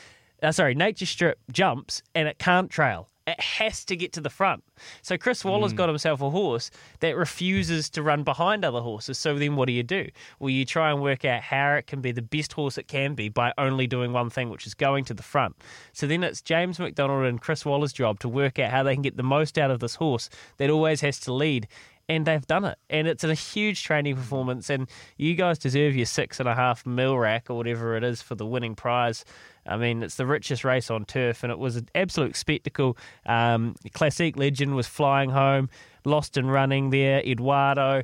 Uh, 0.43 0.51
sorry, 0.51 0.75
Nature 0.75 1.05
Strip 1.05 1.39
jumps 1.53 2.03
and 2.15 2.27
it 2.27 2.39
can't 2.39 2.71
trail. 2.71 3.10
It 3.27 3.39
has 3.41 3.85
to 3.85 3.97
get 3.97 4.13
to 4.15 4.21
the 4.21 4.31
front. 4.31 4.65
So 5.03 5.17
Chris 5.17 5.43
hmm. 5.43 5.51
Waller's 5.51 5.73
got 5.73 5.89
himself 5.89 6.21
a 6.21 6.31
horse 6.31 6.71
that 7.01 7.17
refuses 7.17 7.91
to 7.91 8.03
run 8.03 8.23
behind 8.23 8.65
other 8.65 8.81
horses. 8.81 9.19
So 9.19 9.39
then 9.39 9.57
what 9.57 9.67
do 9.67 9.73
you 9.73 9.83
do? 9.83 10.09
Well, 10.39 10.51
you 10.51 10.65
try 10.65 10.91
and 10.91 11.01
work 11.03 11.25
out 11.25 11.43
how 11.43 11.75
it 11.75 11.87
can 11.87 12.01
be 12.01 12.13
the 12.13 12.23
best 12.23 12.53
horse 12.53 12.79
it 12.79 12.89
can 12.89 13.15
be 13.15 13.29
by 13.29 13.53
only 13.59 13.87
doing 13.87 14.13
one 14.13 14.31
thing, 14.31 14.51
which 14.51 14.67
is 14.67 14.75
going 14.75 15.05
to 15.07 15.15
the 15.15 15.23
front. 15.23 15.57
So 15.93 16.07
then 16.07 16.25
it's 16.25 16.41
James 16.41 16.79
McDonald 16.79 17.27
and 17.27 17.41
Chris 17.41 17.65
Waller's 17.65 17.93
job 17.93 18.21
to 18.21 18.29
work 18.29 18.59
out 18.59 18.71
how 18.71 18.83
they 18.83 18.95
can 18.95 19.03
get 19.03 19.17
the 19.17 19.23
most 19.23 19.59
out 19.59 19.71
of 19.71 19.81
this 19.81 19.97
horse 19.97 20.31
that 20.57 20.71
always 20.71 21.01
has 21.03 21.21
to 21.21 21.33
lead. 21.33 21.69
And 22.09 22.27
they've 22.27 22.47
done 22.47 22.65
it. 22.65 22.77
And 22.89 23.07
it's 23.07 23.23
a 23.23 23.35
huge 23.35 23.85
training 23.85 24.17
performance. 24.17 24.69
And 24.69 24.89
you 25.17 25.35
guys 25.37 25.61
deserve 25.61 25.95
your 25.95 26.07
six 26.07 26.41
and 26.41 26.49
a 26.49 26.57
half 26.57 26.85
mil 26.85 27.17
rack 27.17 27.49
or 27.49 27.55
whatever 27.55 27.97
it 27.97 28.03
is 28.03 28.21
for 28.21 28.35
the 28.35 28.47
winning 28.47 28.75
prize. 28.75 29.25
I 29.67 29.77
mean, 29.77 30.03
it's 30.03 30.17
the 30.17 30.27
richest 30.27 30.65
race 30.65 30.91
on 30.91 31.05
turf, 31.05 31.43
and 31.43 31.53
it 31.53 31.59
was 31.59 31.77
an 31.77 31.89
absolute 31.95 32.35
spectacle. 32.37 32.97
Um, 33.27 33.77
Classic 33.93 34.37
Legend 34.37 34.75
was 34.75 34.87
flying 34.87 35.31
home, 35.31 35.69
lost 36.05 36.37
and 36.37 36.51
running 36.51 36.91
there, 36.91 37.21
Eduardo. 37.21 38.03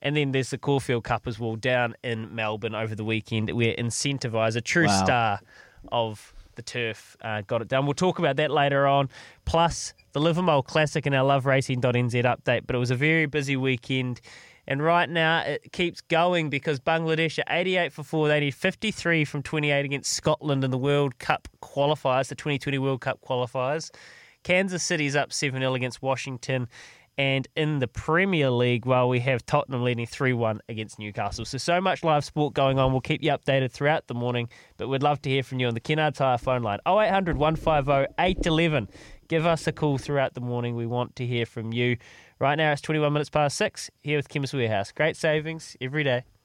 And 0.00 0.16
then 0.16 0.32
there's 0.32 0.50
the 0.50 0.58
Caulfield 0.58 1.04
Cup 1.04 1.26
as 1.26 1.38
well 1.38 1.54
down 1.56 1.94
in 2.02 2.34
Melbourne 2.34 2.74
over 2.74 2.94
the 2.94 3.04
weekend, 3.04 3.50
where 3.50 3.74
Incentivise, 3.74 4.56
a 4.56 4.60
true 4.60 4.86
Wow. 4.86 5.04
star 5.04 5.40
of 5.90 6.32
the 6.54 6.62
turf, 6.62 7.16
uh, 7.22 7.42
got 7.42 7.62
it 7.62 7.68
done. 7.68 7.86
We'll 7.86 7.94
talk 7.94 8.18
about 8.18 8.36
that 8.36 8.50
later 8.50 8.86
on. 8.86 9.08
Plus, 9.44 9.94
the 10.12 10.20
Livamol 10.20 10.64
Classic 10.64 11.06
and 11.06 11.14
our 11.14 11.24
loveracing.nz 11.24 12.12
update. 12.24 12.66
But 12.66 12.76
it 12.76 12.78
was 12.78 12.90
a 12.90 12.96
very 12.96 13.26
busy 13.26 13.56
weekend. 13.56 14.20
And 14.66 14.82
right 14.82 15.08
now 15.08 15.40
it 15.40 15.72
keeps 15.72 16.00
going 16.00 16.50
because 16.50 16.78
Bangladesh 16.78 17.38
are 17.38 17.44
88 17.48 17.92
for 17.92 18.02
4. 18.02 18.28
They 18.28 18.40
need 18.40 18.54
53 18.54 19.24
from 19.24 19.42
28 19.42 19.84
against 19.84 20.12
Scotland 20.12 20.62
in 20.62 20.70
the 20.70 20.78
World 20.78 21.18
Cup 21.18 21.48
qualifiers, 21.60 22.28
the 22.28 22.34
2020 22.34 22.78
World 22.78 23.00
Cup 23.00 23.20
qualifiers. 23.20 23.90
Kansas 24.44 24.82
City's 24.82 25.16
up 25.16 25.32
7 25.32 25.60
0 25.60 25.74
against 25.74 26.02
Washington. 26.02 26.68
And 27.18 27.46
in 27.56 27.78
the 27.78 27.88
Premier 27.88 28.50
League, 28.50 28.86
well, 28.86 29.06
we 29.08 29.20
have 29.20 29.44
Tottenham 29.44 29.82
leading 29.82 30.06
3 30.06 30.32
1 30.32 30.62
against 30.68 30.98
Newcastle. 30.98 31.44
So, 31.44 31.58
so 31.58 31.80
much 31.80 32.02
live 32.02 32.24
sport 32.24 32.54
going 32.54 32.78
on. 32.78 32.92
We'll 32.92 33.02
keep 33.02 33.22
you 33.22 33.30
updated 33.30 33.70
throughout 33.70 34.06
the 34.06 34.14
morning, 34.14 34.48
but 34.78 34.88
we'd 34.88 35.02
love 35.02 35.20
to 35.22 35.30
hear 35.30 35.42
from 35.42 35.60
you 35.60 35.66
on 35.66 35.74
the 35.74 35.80
Kennards 35.80 36.18
Hire 36.18 36.38
phone 36.38 36.62
line 36.62 36.78
0800 36.86 37.36
150 37.36 38.14
811. 38.18 38.88
Give 39.28 39.46
us 39.46 39.66
a 39.66 39.72
call 39.72 39.98
throughout 39.98 40.34
the 40.34 40.40
morning. 40.40 40.74
We 40.74 40.86
want 40.86 41.16
to 41.16 41.26
hear 41.26 41.44
from 41.44 41.72
you. 41.72 41.98
Right 42.42 42.56
now, 42.56 42.72
it's 42.72 42.82
21 42.82 43.12
minutes 43.12 43.30
past 43.30 43.56
6 43.56 43.88
here 44.02 44.18
with 44.18 44.28
Chemist 44.28 44.52
Warehouse. 44.52 44.90
Great 44.90 45.16
savings 45.16 45.76
every 45.80 46.02
day. 46.02 46.24